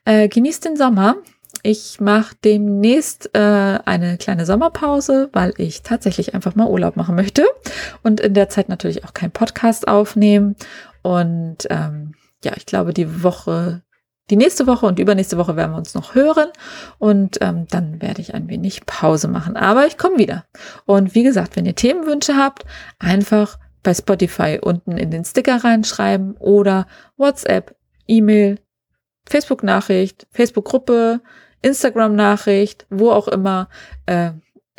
Äh, 0.05 0.29
genießt 0.29 0.67
den 0.67 0.77
Sommer. 0.77 1.17
Ich 1.63 2.03
mache 2.03 2.37
demnächst 2.45 3.31
äh, 3.35 3.39
eine 3.39 4.19
kleine 4.19 4.45
Sommerpause, 4.45 5.31
weil 5.33 5.55
ich 5.57 5.83
tatsächlich 5.83 6.35
einfach 6.35 6.55
mal 6.55 6.69
Urlaub 6.69 6.97
machen 6.97 7.15
möchte 7.15 7.47
und 8.03 8.21
in 8.21 8.35
der 8.35 8.51
Zeit 8.51 8.69
natürlich 8.69 9.07
auch 9.07 9.15
keinen 9.15 9.31
Podcast 9.31 9.89
aufnehmen. 9.89 10.57
Und 11.05 11.69
ähm, 11.71 12.15
ja, 12.43 12.55
ich 12.57 12.67
glaube, 12.67 12.93
die 12.93 13.23
Woche 13.23 13.85
die 14.31 14.37
nächste 14.37 14.67
Woche 14.67 14.87
und 14.87 14.99
übernächste 14.99 15.37
Woche 15.37 15.55
werden 15.57 15.73
wir 15.73 15.79
uns 15.79 15.95
noch 15.95 16.15
hören 16.15 16.49
und 16.99 17.39
ähm, 17.43 17.67
dann 17.69 18.01
werde 18.01 18.23
ich 18.23 18.33
ein 18.33 18.49
wenig 18.49 18.87
Pause 18.87 19.29
machen. 19.29 19.55
Aber 19.57 19.87
ich 19.87 19.99
komme 19.99 20.19
wieder. 20.19 20.47
Und 20.87 21.15
wie 21.15 21.23
gesagt, 21.25 21.57
wenn 21.57 21.67
ihr 21.67 21.75
Themenwünsche 21.75 22.35
habt, 22.37 22.65
einfach 22.99 23.59
bei 23.83 23.93
Spotify 23.93 24.59
unten 24.63 24.93
in 24.93 25.11
den 25.11 25.27
Sticker 25.27 25.63
reinschreiben 25.63 26.37
oder 26.39 26.87
WhatsApp, 27.19 27.77
E-Mail, 28.07 28.59
Facebook-Nachricht, 29.29 30.27
Facebook-Gruppe, 30.31 31.21
Instagram-Nachricht, 31.61 32.87
wo 32.89 33.11
auch 33.11 33.29
immer. 33.29 33.69
Äh, 34.07 34.33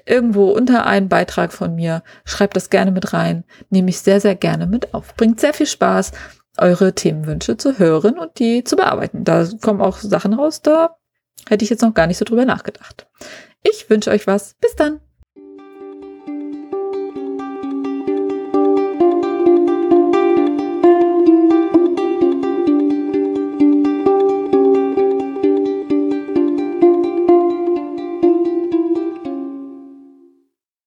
irgendwo 0.05 0.51
unter 0.51 0.85
einen 0.85 1.09
Beitrag 1.09 1.51
von 1.51 1.75
mir. 1.75 2.03
Schreibt 2.25 2.55
das 2.55 2.69
gerne 2.69 2.91
mit 2.91 3.13
rein. 3.13 3.43
Nehme 3.69 3.89
ich 3.89 3.99
sehr, 3.99 4.21
sehr 4.21 4.35
gerne 4.35 4.67
mit 4.67 4.93
auf. 4.93 5.15
Bringt 5.15 5.39
sehr 5.39 5.53
viel 5.53 5.67
Spaß 5.67 6.11
eure 6.57 6.93
Themenwünsche 6.93 7.57
zu 7.57 7.79
hören 7.79 8.17
und 8.17 8.39
die 8.39 8.63
zu 8.63 8.75
bearbeiten. 8.75 9.23
Da 9.23 9.47
kommen 9.61 9.81
auch 9.81 9.97
Sachen 9.97 10.33
raus, 10.33 10.61
da 10.61 10.95
hätte 11.47 11.63
ich 11.63 11.69
jetzt 11.69 11.81
noch 11.81 11.93
gar 11.93 12.07
nicht 12.07 12.17
so 12.17 12.25
drüber 12.25 12.45
nachgedacht. 12.45 13.07
Ich 13.63 13.89
wünsche 13.89 14.11
euch 14.11 14.27
was. 14.27 14.55
Bis 14.61 14.75
dann. 14.75 15.01